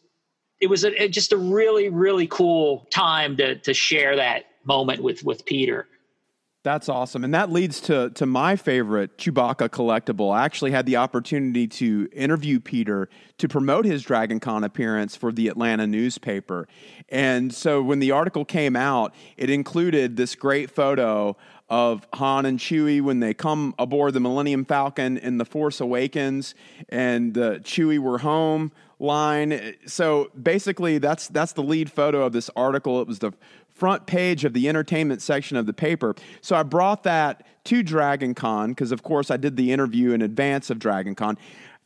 it 0.59 0.67
was 0.67 0.83
a, 0.83 1.07
just 1.07 1.31
a 1.31 1.37
really 1.37 1.89
really 1.89 2.27
cool 2.27 2.87
time 2.91 3.37
to 3.37 3.55
to 3.55 3.73
share 3.73 4.17
that 4.17 4.45
moment 4.65 5.01
with 5.01 5.23
with 5.23 5.45
peter 5.45 5.87
that's 6.63 6.89
awesome. 6.89 7.23
And 7.23 7.33
that 7.33 7.51
leads 7.51 7.81
to, 7.81 8.11
to 8.11 8.25
my 8.25 8.55
favorite 8.55 9.17
Chewbacca 9.17 9.69
collectible. 9.69 10.31
I 10.33 10.45
actually 10.45 10.71
had 10.71 10.85
the 10.85 10.97
opportunity 10.97 11.67
to 11.67 12.07
interview 12.13 12.59
Peter 12.59 13.09
to 13.39 13.47
promote 13.47 13.85
his 13.85 14.03
Dragon 14.03 14.39
Con 14.39 14.63
appearance 14.63 15.15
for 15.15 15.31
the 15.31 15.47
Atlanta 15.47 15.87
newspaper. 15.87 16.67
And 17.09 17.51
so 17.53 17.81
when 17.81 17.99
the 17.99 18.11
article 18.11 18.45
came 18.45 18.75
out, 18.75 19.15
it 19.37 19.49
included 19.49 20.17
this 20.17 20.35
great 20.35 20.69
photo 20.69 21.35
of 21.71 22.05
Han 22.15 22.45
and 22.45 22.59
Chewie 22.59 23.01
when 23.01 23.21
they 23.21 23.33
come 23.33 23.73
aboard 23.79 24.13
the 24.13 24.19
Millennium 24.19 24.65
Falcon 24.65 25.17
in 25.17 25.37
The 25.37 25.45
Force 25.45 25.79
Awakens, 25.79 26.53
and 26.89 27.37
uh, 27.37 27.59
Chewie 27.59 27.97
were 27.97 28.17
home 28.17 28.73
line. 28.99 29.75
So 29.85 30.31
basically, 30.39 30.97
that's 30.97 31.29
that's 31.29 31.53
the 31.53 31.63
lead 31.63 31.89
photo 31.89 32.25
of 32.25 32.33
this 32.33 32.49
article. 32.57 33.01
It 33.01 33.07
was 33.07 33.19
the 33.19 33.31
front 33.73 34.05
page 34.05 34.45
of 34.45 34.53
the 34.53 34.69
entertainment 34.69 35.21
section 35.21 35.57
of 35.57 35.65
the 35.65 35.73
paper. 35.73 36.15
So 36.41 36.55
I 36.55 36.63
brought 36.63 37.03
that 37.03 37.45
to 37.65 37.83
Dragon 37.83 38.33
Con 38.33 38.69
because, 38.69 38.91
of 38.91 39.03
course, 39.03 39.31
I 39.31 39.37
did 39.37 39.55
the 39.55 39.71
interview 39.71 40.11
in 40.11 40.21
advance 40.21 40.69
of 40.69 40.79
Dragon 40.79 41.15
Con. 41.15 41.37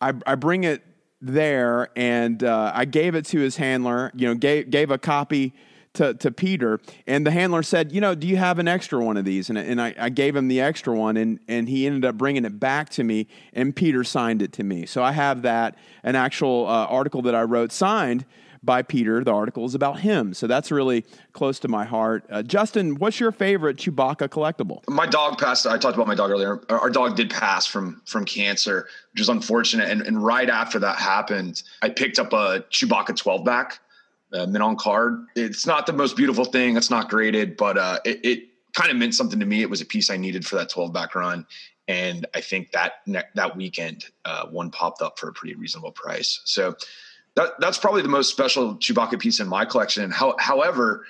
I, 0.02 0.14
I 0.26 0.36
bring 0.36 0.64
it 0.64 0.84
there 1.22 1.90
and 1.96 2.44
uh, 2.44 2.72
I 2.74 2.86
gave 2.86 3.16
it 3.16 3.26
to 3.28 3.40
his 3.40 3.58
handler, 3.58 4.12
you 4.16 4.28
know, 4.28 4.36
gave, 4.36 4.70
gave 4.70 4.92
a 4.92 4.98
copy 4.98 5.54
to, 5.96 6.14
to 6.16 6.32
Peter. 6.32 6.80
And 7.08 7.26
the 7.26 7.32
handler 7.32 7.64
said, 7.64 7.92
You 7.92 8.02
know, 8.02 8.16
do 8.16 8.28
you 8.28 8.38
have 8.38 8.60
an 8.60 8.68
extra 8.68 9.04
one 9.04 9.18
of 9.18 9.26
these? 9.26 9.50
And, 9.50 9.58
and 9.58 9.82
I, 9.82 9.96
I 9.98 10.10
gave 10.10 10.36
him 10.36 10.48
the 10.48 10.62
extra 10.62 10.94
one, 10.94 11.18
and, 11.18 11.40
and 11.48 11.68
he 11.68 11.88
ended 11.88 12.06
up 12.06 12.18
bringing 12.18 12.46
it 12.46 12.60
back 12.60 12.90
to 12.92 13.04
me, 13.04 13.28
and 13.54 13.76
Peter 13.76 14.04
signed 14.04 14.42
it 14.42 14.54
to 14.54 14.64
me. 14.64 14.86
So 14.86 15.04
I 15.04 15.12
have 15.14 15.42
that, 15.44 15.78
an 16.04 16.16
actual 16.16 16.68
uh, 16.68 16.86
article 16.86 17.22
that 17.24 17.36
I 17.36 17.44
wrote 17.44 17.72
signed 17.72 18.26
by 18.66 18.82
Peter. 18.82 19.24
The 19.24 19.34
article 19.34 19.66
is 19.66 19.76
about 19.76 20.00
him. 20.00 20.34
So 20.34 20.48
that's 20.48 20.72
really 20.72 21.06
close 21.34 21.60
to 21.60 21.68
my 21.68 21.86
heart. 21.86 22.26
Uh, 22.30 22.42
Justin, 22.42 22.96
what's 22.96 23.20
your 23.20 23.32
favorite 23.32 23.78
Chewbacca 23.78 24.30
collectible? 24.30 24.82
My 24.90 25.06
dog 25.06 25.38
passed. 25.38 25.68
I 25.68 25.78
talked 25.78 25.96
about 25.96 26.08
my 26.08 26.16
dog 26.16 26.32
earlier. 26.32 26.62
Our 26.70 26.90
dog 26.90 27.16
did 27.16 27.30
pass 27.30 27.66
from 27.66 28.02
from 28.06 28.26
cancer, 28.26 28.88
which 29.14 29.22
is 29.22 29.30
unfortunate. 29.30 29.90
And, 29.90 30.02
and 30.02 30.24
right 30.24 30.50
after 30.50 30.80
that 30.80 30.98
happened, 30.98 31.64
I 31.82 31.90
picked 31.90 32.20
up 32.20 32.34
a 32.34 32.66
Chewbacca 32.72 33.16
12 33.16 33.46
back, 33.46 33.80
uh, 34.34 34.46
mint 34.46 34.64
on 34.64 34.76
card. 34.76 35.26
It's 35.36 35.66
not 35.66 35.86
the 35.86 35.94
most 35.94 36.18
beautiful 36.18 36.46
thing. 36.46 36.78
It's 36.78 36.90
not 36.90 37.10
graded, 37.10 37.58
but 37.58 37.78
uh, 37.78 38.00
it, 38.04 38.20
it 38.24 38.44
kind 38.74 38.92
of 38.92 38.98
meant 38.98 39.16
something 39.16 39.40
to 39.40 39.46
me. 39.46 39.62
It 39.62 39.70
was 39.70 39.82
a 39.82 39.86
piece 39.86 40.10
I 40.10 40.18
needed 40.18 40.46
for 40.46 40.56
that 40.58 40.70
12 40.70 40.92
back 40.92 41.16
run. 41.16 41.46
And 41.88 42.26
I 42.34 42.42
think 42.42 42.72
that 42.72 42.94
that 43.36 43.56
weekend, 43.56 44.06
uh, 44.26 44.48
one 44.48 44.72
popped 44.72 45.02
up 45.02 45.20
for 45.20 45.30
a 45.30 45.34
pretty 45.34 45.56
reasonable 45.56 45.92
price. 45.92 46.42
So 46.44 46.76
that 47.36 47.60
that's 47.60 47.78
probably 47.78 48.02
the 48.02 48.08
most 48.10 48.32
special 48.32 48.76
Chewbacca 48.76 49.20
piece 49.20 49.40
in 49.40 49.48
my 49.48 49.66
collection. 49.66 50.12
How, 50.12 50.36
however, 50.40 51.06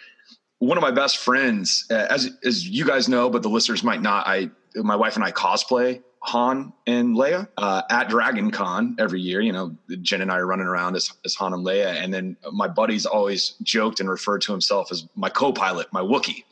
one 0.59 0.77
of 0.77 0.81
my 0.81 0.91
best 0.91 1.17
friends, 1.17 1.85
uh, 1.89 2.07
as 2.09 2.31
as 2.43 2.67
you 2.67 2.85
guys 2.85 3.07
know, 3.07 3.29
but 3.29 3.41
the 3.43 3.49
listeners 3.49 3.83
might 3.83 4.01
not. 4.01 4.27
I 4.27 4.49
my 4.75 4.95
wife 4.95 5.15
and 5.15 5.23
I 5.23 5.31
cosplay 5.31 6.01
Han 6.25 6.73
and 6.87 7.15
Leia 7.15 7.47
uh, 7.57 7.83
at 7.89 8.09
Dragon 8.09 8.49
Con 8.49 8.95
every 8.97 9.21
year. 9.21 9.41
You 9.41 9.53
know, 9.53 9.75
Jen 10.01 10.21
and 10.21 10.31
I 10.31 10.37
are 10.37 10.47
running 10.47 10.65
around 10.65 10.95
as, 10.95 11.13
as 11.23 11.35
Han 11.35 11.53
and 11.53 11.65
Leia, 11.65 11.93
and 12.03 12.13
then 12.13 12.35
my 12.51 12.67
buddies 12.67 13.05
always 13.05 13.53
joked 13.61 13.99
and 13.99 14.09
referred 14.09 14.41
to 14.41 14.51
himself 14.51 14.91
as 14.91 15.07
my 15.15 15.29
co-pilot, 15.29 15.91
my 15.93 16.01
Wookiee. 16.01 16.43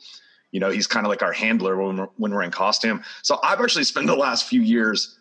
You 0.52 0.60
know, 0.60 0.70
he's 0.70 0.86
kind 0.86 1.04
of 1.04 1.10
like 1.10 1.22
our 1.22 1.32
handler 1.32 1.76
when 1.76 1.96
we're, 1.96 2.08
when 2.16 2.32
we're 2.32 2.44
in 2.44 2.52
costume. 2.52 3.02
So 3.22 3.40
I've 3.42 3.60
actually 3.60 3.82
spent 3.82 4.06
the 4.06 4.14
last 4.14 4.46
few 4.46 4.62
years 4.62 5.18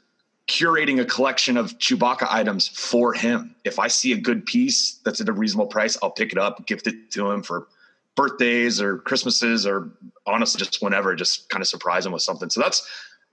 curating 0.47 0.99
a 0.99 1.05
collection 1.05 1.57
of 1.57 1.77
Chewbacca 1.79 2.27
items 2.29 2.67
for 2.67 3.13
him. 3.13 3.55
If 3.63 3.79
I 3.79 3.87
see 3.87 4.11
a 4.13 4.17
good 4.17 4.45
piece 4.45 4.99
that's 5.05 5.21
at 5.21 5.29
a 5.29 5.33
reasonable 5.33 5.67
price, 5.67 5.97
I'll 6.01 6.11
pick 6.11 6.31
it 6.31 6.37
up, 6.37 6.65
gift 6.65 6.87
it 6.87 7.11
to 7.11 7.31
him 7.31 7.43
for 7.43 7.67
birthdays 8.15 8.81
or 8.81 8.99
Christmases 8.99 9.65
or 9.65 9.89
honestly 10.25 10.59
just 10.59 10.81
whenever, 10.81 11.15
just 11.15 11.49
kind 11.49 11.61
of 11.61 11.67
surprise 11.67 12.05
him 12.05 12.11
with 12.11 12.21
something. 12.21 12.49
So 12.49 12.61
that's 12.61 12.87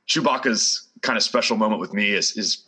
Chewbacca's 0.08 0.88
kind 1.02 1.16
of 1.16 1.22
special 1.22 1.56
moment 1.56 1.80
with 1.80 1.92
me 1.92 2.12
is 2.12 2.36
is 2.36 2.64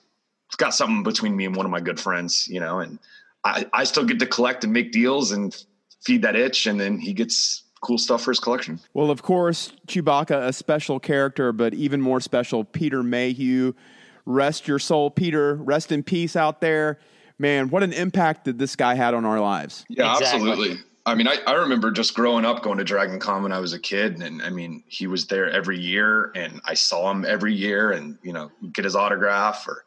got 0.59 0.75
something 0.75 1.03
between 1.03 1.35
me 1.35 1.47
and 1.47 1.57
one 1.57 1.65
of 1.65 1.73
my 1.73 1.81
good 1.81 1.99
friends, 1.99 2.47
you 2.49 2.61
know, 2.61 2.81
and 2.81 2.99
I, 3.45 3.65
I 3.73 3.85
still 3.85 4.05
get 4.05 4.19
to 4.19 4.27
collect 4.27 4.65
and 4.65 4.73
make 4.73 4.93
deals 4.93 5.33
and 5.33 5.57
feed 6.03 6.23
that 6.23 6.37
itch 6.37 6.67
and 6.67 6.79
then 6.79 6.99
he 6.99 7.13
gets 7.13 7.63
cool 7.81 7.99
stuff 7.99 8.23
for 8.23 8.31
his 8.31 8.39
collection. 8.39 8.79
Well, 8.95 9.11
of 9.11 9.23
course, 9.23 9.73
Chewbacca, 9.89 10.47
a 10.47 10.53
special 10.53 11.01
character, 11.01 11.53
but 11.53 11.75
even 11.75 12.01
more 12.01 12.21
special, 12.21 12.65
Peter 12.65 13.03
Mayhew 13.03 13.73
rest 14.25 14.69
your 14.69 14.79
soul, 14.79 15.11
Peter. 15.11 15.57
Rest 15.57 15.93
in 15.93 16.03
peace 16.03 16.37
out 16.37 16.61
there. 16.61 16.99
Man, 17.39 17.71
what 17.71 17.83
an 17.83 17.93
impact 17.93 18.45
that 18.45 18.59
this 18.59 18.77
guy 18.77 18.95
had 18.95 19.15
on 19.15 19.25
our 19.25 19.41
lives. 19.41 19.85
Yeah, 19.89 20.13
exactly. 20.13 20.51
absolutely. 20.51 20.85
I 21.05 21.17
mean, 21.17 21.27
I, 21.27 21.39
I 21.47 21.55
remember 21.55 21.91
just 21.91 22.15
growing 22.15 22.45
up 22.45 22.63
going 22.63 22.79
to 22.79 22.85
Dragon 22.85 23.19
Con 23.19 23.43
when 23.43 23.53
I 23.53 23.59
was 23.59 23.73
a 23.73 23.79
kid. 23.79 24.23
And 24.23 24.41
I 24.43 24.51
mean, 24.51 24.85
he 24.87 25.09
was 25.09 25.27
there 25.27 25.51
every 25.51 25.79
year 25.79 26.31
and 26.37 26.61
I 26.65 26.75
saw 26.75 27.11
him 27.11 27.25
every 27.25 27.55
year 27.55 27.91
and, 27.91 28.17
you 28.23 28.33
know, 28.33 28.53
get 28.73 28.85
his 28.85 28.95
autograph 28.95 29.67
or, 29.67 29.85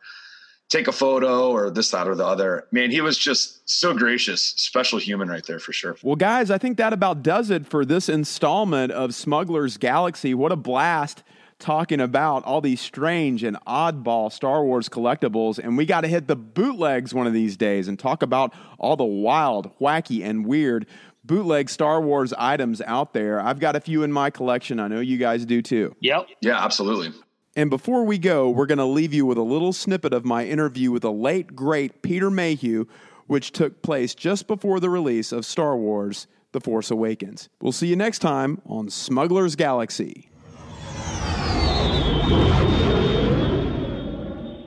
take 0.70 0.88
a 0.88 0.92
photo 0.92 1.52
or 1.52 1.70
this, 1.70 1.92
that, 1.92 2.08
or 2.08 2.16
the 2.16 2.26
other. 2.26 2.68
Man, 2.72 2.92
he 2.92 3.02
was 3.02 3.18
just 3.18 3.70
so 3.70 3.94
gracious, 3.94 4.42
special 4.42 5.00
human 5.00 5.30
right 5.30 5.46
there 5.46 5.60
for 5.60 5.72
sure. 5.72 5.96
Well, 6.02 6.16
guys, 6.16 6.50
I 6.50 6.58
think 6.58 6.78
that 6.78 6.94
about 6.94 7.24
does 7.24 7.50
it 7.50 7.66
for 7.66 7.86
this 7.86 8.10
installment 8.10 8.92
of 8.92 9.14
Smuggler's 9.14 9.78
Galaxy. 9.78 10.34
What 10.34 10.52
a 10.52 10.56
blast 10.56 11.24
talking 11.60 12.02
about 12.02 12.44
all 12.44 12.62
these 12.62 12.82
strange 12.82 13.44
and 13.44 13.58
oddball 13.66 14.32
Star 14.32 14.64
Wars 14.64 14.90
collectibles. 14.90 15.58
And 15.58 15.78
we 15.78 15.86
got 15.86 16.02
to 16.02 16.08
hit 16.08 16.28
the 16.28 16.36
bootlegs 16.36 17.14
one 17.14 17.28
of 17.28 17.34
these 17.34 17.58
days 17.58 17.88
and 17.88 17.98
talk 17.98 18.22
about 18.22 18.54
all 18.78 18.96
the 18.96 19.04
wild, 19.04 19.72
wacky, 19.80 20.24
and 20.24 20.46
weird 20.46 20.86
bootleg 21.24 21.70
Star 21.70 22.00
Wars 22.02 22.34
items 22.38 22.82
out 22.82 23.14
there. 23.14 23.40
I've 23.40 23.60
got 23.60 23.76
a 23.76 23.80
few 23.80 24.04
in 24.04 24.12
my 24.12 24.30
collection. 24.30 24.80
I 24.80 24.88
know 24.88 25.00
you 25.00 25.18
guys 25.18 25.46
do 25.46 25.62
too. 25.62 25.96
Yep. 26.02 26.28
Yeah, 26.42 26.64
absolutely. 26.64 27.12
And 27.56 27.70
before 27.70 28.04
we 28.04 28.18
go, 28.18 28.50
we're 28.50 28.66
going 28.66 28.80
to 28.80 28.86
leave 28.86 29.14
you 29.14 29.26
with 29.26 29.38
a 29.38 29.44
little 29.44 29.74
snippet 29.74 30.14
of 30.14 30.26
my 30.26 30.46
interview 30.46 30.92
with 30.92 31.04
the 31.04 31.12
late, 31.12 31.56
great 31.56 32.02
Peter 32.02 32.30
Mayhew, 32.30 32.86
which 33.28 33.52
took 33.52 33.82
place 33.82 34.14
just 34.14 34.46
before 34.48 34.80
the 34.80 34.90
release 34.90 35.32
of 35.32 35.46
Star 35.46 35.76
Wars 35.78 36.28
The 36.52 36.60
Force 36.60 36.92
Awakens. 36.92 37.50
We'll 37.62 37.72
see 37.72 37.88
you 37.88 37.96
next 37.96 38.20
time 38.20 38.62
on 38.66 38.90
Smuggler's 38.90 39.56
Galaxy. 39.56 40.30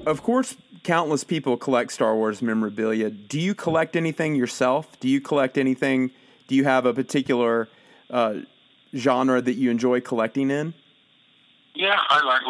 Of 0.08 0.22
course, 0.22 0.56
countless 0.84 1.22
people 1.22 1.58
collect 1.58 1.92
Star 1.92 2.16
Wars 2.16 2.40
memorabilia. 2.40 3.10
Do 3.10 3.38
you 3.38 3.54
collect 3.54 3.94
anything 3.94 4.34
yourself? 4.34 4.98
Do 5.00 5.08
you 5.08 5.20
collect 5.20 5.58
anything? 5.58 6.12
Do 6.46 6.54
you 6.54 6.64
have 6.64 6.86
a 6.86 6.94
particular 6.94 7.68
uh, 8.08 8.36
genre 8.96 9.42
that 9.42 9.56
you 9.56 9.70
enjoy 9.70 10.00
collecting 10.00 10.50
in? 10.50 10.72
Yeah, 11.74 12.00
I 12.08 12.24
like 12.24 12.40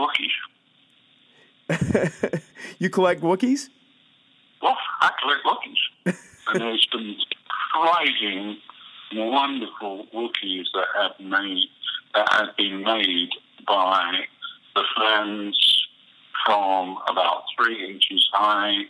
Wookiees. 1.69 2.43
you 2.79 2.91
collect 2.91 3.23
Wookiees? 3.23 3.71
Well, 4.63 4.77
I 5.01 5.11
collect 5.21 5.45
Wookiees. 5.45 6.15
and 6.55 6.61
there's 6.61 6.87
some 6.93 7.17
surprising, 7.73 8.59
wonderful 9.15 10.07
Wookiees 10.15 10.67
that 10.75 10.87
have 10.97 11.19
made 11.19 11.67
that 12.15 12.29
have 12.31 12.57
been 12.57 12.85
made 12.85 13.31
by 13.67 14.21
the 14.77 14.85
fans 14.97 15.88
from 16.45 16.99
about 17.09 17.43
three 17.57 17.89
inches 17.89 18.29
high 18.33 18.83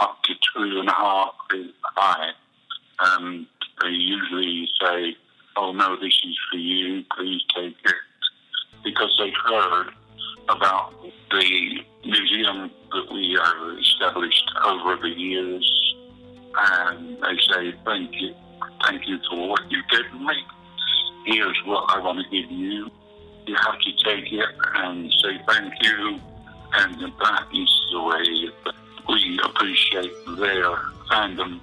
up 0.00 0.22
to 0.24 0.34
two 0.34 0.80
and 0.80 0.88
a 0.88 0.92
half 0.92 1.34
feet 1.50 1.74
high. 1.82 2.30
And 3.00 3.46
they 3.82 3.88
usually 3.88 4.68
say, 4.80 5.16
Oh 5.56 5.72
no, 5.72 5.96
this 5.96 6.20
is 6.24 6.36
for 6.50 6.58
you, 6.58 7.04
please 7.16 7.42
take 7.54 7.76
it 7.84 7.94
because 8.84 9.14
they've 9.18 9.32
heard 9.46 9.88
about 10.48 10.92
the 11.30 11.78
museum 12.04 12.70
that 12.92 13.12
we 13.12 13.38
have 13.42 13.78
established 13.78 14.50
over 14.64 14.96
the 15.02 15.08
years, 15.08 15.94
and 16.56 17.16
they 17.16 17.36
say, 17.50 17.74
thank 17.84 18.10
you, 18.20 18.34
thank 18.84 19.08
you 19.08 19.18
for 19.28 19.48
what 19.48 19.60
you've 19.70 19.88
given 19.88 20.24
me. 20.24 20.34
Here's 21.26 21.58
what 21.64 21.84
I 21.88 21.98
want 22.00 22.18
to 22.18 22.24
give 22.30 22.50
you. 22.50 22.90
You 23.46 23.56
have 23.56 23.78
to 23.80 24.04
take 24.04 24.32
it 24.32 24.48
and 24.76 25.12
say 25.22 25.40
thank 25.48 25.72
you, 25.82 26.20
and 26.76 27.12
that 27.20 27.46
is 27.52 27.86
the 27.92 28.02
way. 28.02 28.50
We 29.08 29.38
appreciate 29.44 30.12
their 30.38 30.76
fandom 31.10 31.60